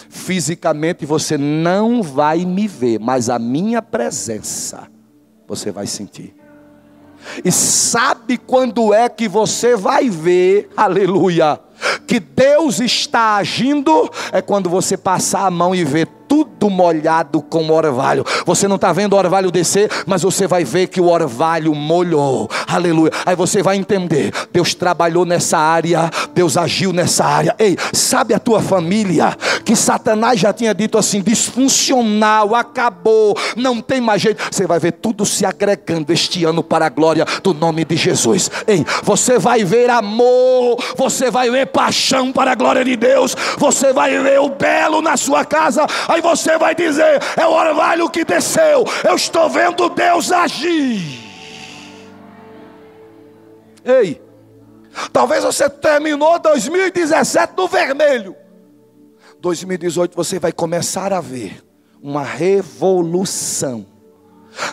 Fisicamente 0.10 1.06
você 1.06 1.38
não 1.38 2.01
vai 2.01 2.45
me 2.45 2.68
ver, 2.68 2.99
mas 2.99 3.30
a 3.30 3.39
minha 3.39 3.82
presença 3.82 4.88
você 5.47 5.72
vai 5.72 5.88
sentir. 5.88 6.36
E 7.43 7.51
sabe 7.51 8.38
quando 8.38 8.93
é 8.93 9.10
que 9.10 9.28
você 9.28 9.76
vai 9.76 10.10
ver, 10.10 10.70
aleluia, 10.78 11.60
que 12.08 12.20
Deus 12.20 12.80
está 12.80 13.36
agindo? 13.38 14.10
É 14.32 14.41
quando 14.41 14.70
você 14.70 14.95
passar 14.95 15.45
a 15.45 15.51
mão 15.51 15.74
e 15.74 15.84
ver 15.84 16.08
tudo 16.28 16.69
molhado 16.69 17.41
com 17.41 17.69
orvalho. 17.69 18.26
Você 18.45 18.67
não 18.67 18.76
está 18.76 18.91
vendo 18.91 19.13
o 19.13 19.17
orvalho 19.17 19.51
descer, 19.51 19.89
mas 20.05 20.23
você 20.23 20.47
vai 20.47 20.63
ver 20.63 20.88
que 20.88 21.01
o 21.01 21.07
orvalho 21.07 21.73
molhou. 21.73 22.49
Aleluia. 22.67 23.11
Aí 23.26 23.36
você 23.36 23.61
vai 23.61 23.78
entender: 23.78 24.32
Deus 24.51 24.73
trabalhou 24.73 25.26
nessa 25.26 25.57
área, 25.57 26.09
Deus 26.34 26.57
agiu 26.57 26.91
nessa 26.91 27.26
área. 27.26 27.55
Ei, 27.57 27.78
sabe 27.93 28.34
a 28.34 28.39
tua 28.39 28.61
família 28.61 29.36
que 29.63 29.76
Satanás 29.76 30.39
já 30.39 30.53
tinha 30.53 30.73
dito 30.73 30.97
assim: 30.97 31.21
disfuncional, 31.21 32.55
acabou, 32.55 33.38
não 33.55 33.82
tem 33.82 34.01
mais 34.01 34.21
jeito. 34.21 34.43
Você 34.51 34.67
vai 34.67 34.80
ver 34.80 34.93
tudo 34.93 35.26
se 35.26 35.45
agregando 35.45 36.11
este 36.11 36.43
ano 36.43 36.63
para 36.63 36.86
a 36.86 36.89
glória 36.89 37.26
do 37.43 37.53
nome 37.53 37.86
de 37.86 37.95
Jesus. 37.95 38.49
Ei, 38.67 38.86
você 39.03 39.38
vai 39.39 39.63
ver 39.63 39.89
amor, 39.89 40.78
você 40.95 41.30
vai 41.30 41.49
ver 41.49 41.67
paixão 41.67 42.32
para 42.32 42.51
a 42.51 42.55
glória 42.55 42.84
de 42.84 42.95
Deus, 42.95 43.36
você 43.57 43.93
vai 43.93 44.17
ver 44.21 44.39
o 44.39 44.49
belo 44.49 45.01
na 45.01 45.17
sua 45.17 45.45
casa. 45.45 45.86
Aí 46.16 46.22
você 46.22 46.57
vai 46.57 46.74
dizer: 46.74 47.22
é 47.36 47.45
o 47.45 47.51
orvalho 47.51 48.09
que 48.09 48.24
desceu, 48.24 48.86
eu 49.03 49.16
estou 49.16 49.49
vendo 49.49 49.89
Deus 49.89 50.32
agir. 50.32 51.22
Ei, 53.84 54.22
talvez 55.11 55.43
você 55.43 55.70
terminou 55.70 56.39
2017 56.39 57.53
no 57.57 57.68
vermelho. 57.68 58.34
2018 59.41 60.16
você 60.16 60.39
vai 60.39 60.53
começar 60.53 61.11
a 61.11 61.20
ver 61.20 61.61
uma 62.01 62.24
revolução 62.24 63.86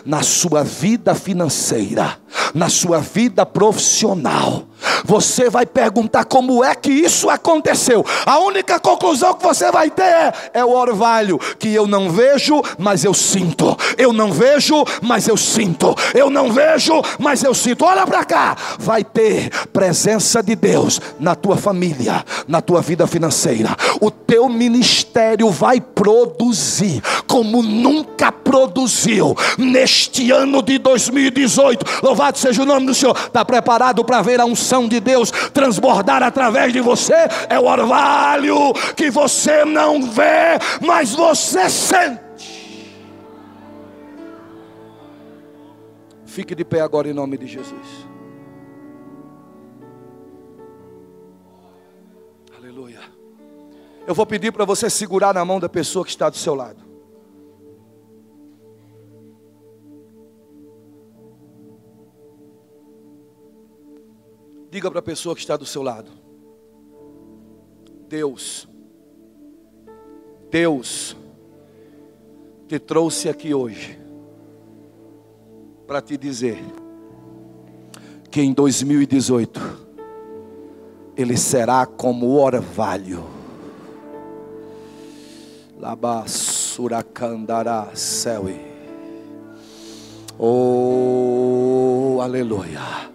na 0.05 0.23
sua 0.23 0.63
vida 0.63 1.13
financeira, 1.13 2.17
na 2.53 2.69
sua 2.69 2.99
vida 2.99 3.45
profissional. 3.45 4.69
Você 5.05 5.49
vai 5.49 5.65
perguntar 5.65 6.25
como 6.25 6.63
é 6.63 6.73
que 6.75 6.91
isso 6.91 7.29
aconteceu. 7.29 8.05
A 8.25 8.39
única 8.39 8.79
conclusão 8.79 9.33
que 9.33 9.43
você 9.43 9.71
vai 9.71 9.89
ter 9.89 10.03
é, 10.03 10.33
é 10.55 10.65
o 10.65 10.71
orvalho 10.71 11.39
que 11.59 11.73
eu 11.73 11.87
não 11.87 12.09
vejo, 12.09 12.61
mas 12.77 13.03
eu 13.03 13.13
sinto. 13.13 13.77
Eu 13.97 14.13
não 14.13 14.31
vejo, 14.31 14.83
mas 15.01 15.27
eu 15.27 15.37
sinto. 15.37 15.95
Eu 16.13 16.29
não 16.29 16.51
vejo, 16.51 17.01
mas 17.19 17.43
eu 17.43 17.53
sinto. 17.53 17.85
Olha 17.85 18.05
para 18.05 18.23
cá. 18.23 18.55
Vai 18.77 19.03
ter 19.03 19.49
presença 19.67 20.41
de 20.41 20.55
Deus 20.55 20.99
na 21.19 21.35
tua 21.35 21.57
família, 21.57 22.23
na 22.47 22.61
tua 22.61 22.81
vida 22.81 23.07
financeira. 23.07 23.75
O 24.01 24.11
teu 24.11 24.49
ministério 24.49 25.49
vai 25.49 25.79
produzir 25.79 27.01
como 27.27 27.61
nunca 27.61 28.31
produziu 28.31 29.35
neste 29.57 30.31
ano 30.31 30.61
de 30.61 30.77
2018. 30.77 31.85
Louvado 32.03 32.37
seja 32.37 32.61
o 32.61 32.65
nome 32.65 32.85
do 32.85 32.93
Senhor. 32.93 33.15
Está 33.17 33.43
preparado 33.43 34.03
para 34.03 34.21
ver 34.21 34.39
a 34.39 34.45
unção 34.45 34.82
de 34.87 34.99
Deus 34.99 35.31
transbordar 35.53 36.23
através 36.23 36.71
de 36.73 36.81
você? 36.81 37.27
É 37.49 37.59
o 37.59 37.65
orvalho 37.65 38.73
que 38.95 39.09
você 39.09 39.65
não 39.65 40.03
vê, 40.03 40.57
mas 40.81 41.13
você 41.13 41.69
sente. 41.69 42.23
Fique 46.25 46.55
de 46.55 46.65
pé 46.65 46.81
agora 46.81 47.07
em 47.07 47.13
nome 47.13 47.37
de 47.37 47.45
Jesus. 47.45 48.07
Aleluia. 52.57 53.01
Eu 54.07 54.15
vou 54.15 54.25
pedir 54.25 54.51
para 54.51 54.65
você 54.65 54.89
segurar 54.89 55.33
na 55.33 55.45
mão 55.45 55.59
da 55.59 55.69
pessoa 55.69 56.03
que 56.03 56.09
está 56.09 56.29
do 56.29 56.37
seu 56.37 56.55
lado. 56.55 56.82
Diga 64.73 64.89
para 64.89 65.01
a 65.01 65.03
pessoa 65.03 65.35
que 65.35 65.41
está 65.41 65.55
do 65.55 65.67
seu 65.67 65.83
lado: 65.83 66.09
Deus, 68.09 68.67
Deus 70.49 71.15
te 72.67 72.79
trouxe 72.79 73.29
aqui 73.29 73.53
hoje 73.53 73.99
para 75.85 76.01
te 76.01 76.17
dizer 76.17 76.57
que 78.31 78.41
em 78.41 78.51
2018 78.51 79.61
ele 81.15 81.37
será 81.37 81.85
como 81.85 82.39
orvalho. 82.39 83.23
Labassuracandará 85.77 87.91
céu. 87.93 88.45
Oh, 90.39 92.17
aleluia. 92.19 93.12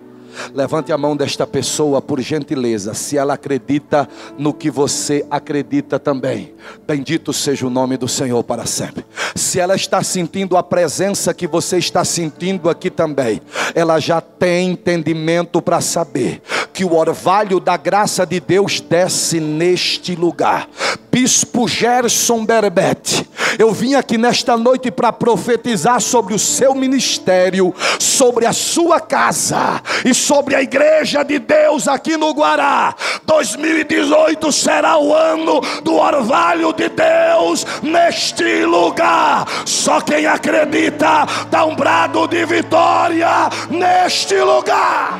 Levante 0.58 0.92
a 0.92 0.98
mão 0.98 1.16
desta 1.16 1.46
pessoa 1.46 2.02
por 2.02 2.20
gentileza, 2.20 2.92
se 2.92 3.16
ela 3.16 3.34
acredita 3.34 4.08
no 4.36 4.52
que 4.52 4.68
você 4.68 5.24
acredita 5.30 6.00
também. 6.00 6.52
Bendito 6.84 7.32
seja 7.32 7.64
o 7.64 7.70
nome 7.70 7.96
do 7.96 8.08
Senhor 8.08 8.42
para 8.42 8.66
sempre. 8.66 9.06
Se 9.36 9.60
ela 9.60 9.76
está 9.76 10.02
sentindo 10.02 10.56
a 10.56 10.62
presença 10.64 11.32
que 11.32 11.46
você 11.46 11.78
está 11.78 12.04
sentindo 12.04 12.68
aqui 12.68 12.90
também, 12.90 13.40
ela 13.72 14.00
já 14.00 14.20
tem 14.20 14.70
entendimento 14.70 15.62
para 15.62 15.80
saber 15.80 16.42
que 16.72 16.84
o 16.84 16.96
orvalho 16.96 17.60
da 17.60 17.76
graça 17.76 18.26
de 18.26 18.40
Deus 18.40 18.80
desce 18.80 19.38
neste 19.38 20.16
lugar. 20.16 20.68
Bispo 21.08 21.68
Gerson 21.68 22.44
Berbete, 22.44 23.28
eu 23.58 23.72
vim 23.72 23.94
aqui 23.94 24.18
nesta 24.18 24.56
noite 24.56 24.90
para 24.90 25.12
profetizar 25.12 26.00
sobre 26.00 26.34
o 26.34 26.38
seu 26.38 26.74
ministério, 26.74 27.74
sobre 27.98 28.46
a 28.46 28.52
sua 28.52 29.00
casa 29.00 29.80
e 30.04 30.12
sobre 30.12 30.54
a 30.54 30.62
igreja 30.62 31.22
de 31.22 31.38
Deus 31.38 31.86
aqui 31.86 32.16
no 32.16 32.32
Guará. 32.32 32.94
2018 33.24 34.50
será 34.50 34.98
o 34.98 35.14
ano 35.14 35.60
do 35.82 35.94
orvalho 35.94 36.72
de 36.72 36.88
Deus 36.88 37.64
neste 37.82 38.64
lugar. 38.64 39.46
Só 39.64 40.00
quem 40.00 40.26
acredita 40.26 41.26
dá 41.50 41.64
um 41.64 41.76
brado 41.76 42.26
de 42.26 42.44
vitória 42.44 43.48
neste 43.70 44.34
lugar. 44.40 45.18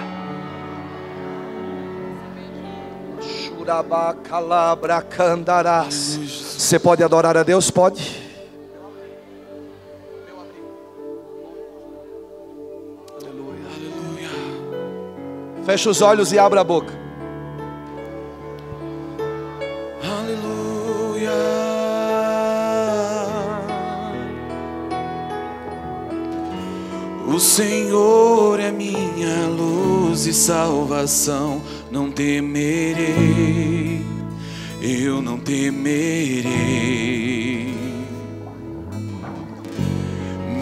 Você 6.59 6.77
pode 6.77 7.05
adorar 7.05 7.37
a 7.37 7.45
Deus? 7.45 7.71
Pode. 7.71 8.21
Aleluia. 13.23 14.29
Feche 15.65 15.89
os 15.89 16.03
olhos 16.03 16.33
e 16.33 16.39
abra 16.39 16.63
a 16.63 16.65
boca. 16.65 16.93
Aleluia. 20.03 21.31
O 27.29 27.39
Senhor 27.39 28.59
é 28.59 28.73
minha 28.73 29.47
luz 29.47 30.27
e 30.27 30.35
salvação 30.35 31.63
não 31.89 32.11
temerei, 32.11 34.05
eu 34.81 35.21
não 35.21 35.39
temerei. 35.39 36.49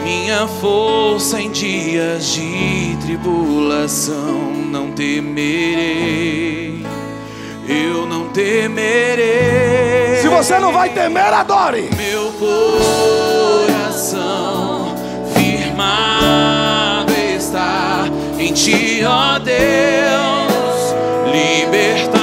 Minha 0.03 0.47
força 0.47 1.41
em 1.41 1.51
dias 1.51 2.27
de 2.33 2.97
tribulação, 3.05 4.53
não 4.71 4.93
temerei, 4.93 6.85
eu 7.69 8.07
não 8.07 8.29
temerei. 8.29 10.21
Se 10.23 10.29
você 10.29 10.59
não 10.59 10.73
vai 10.73 10.91
temer, 10.91 11.33
adore. 11.33 11.91
Meu 11.97 12.33
coração 13.59 14.07
firmado 15.35 17.13
está 17.13 18.05
em 18.39 18.53
ti, 18.53 19.03
ó 19.05 19.39
Deus 19.39 19.57
libertador 21.33 22.16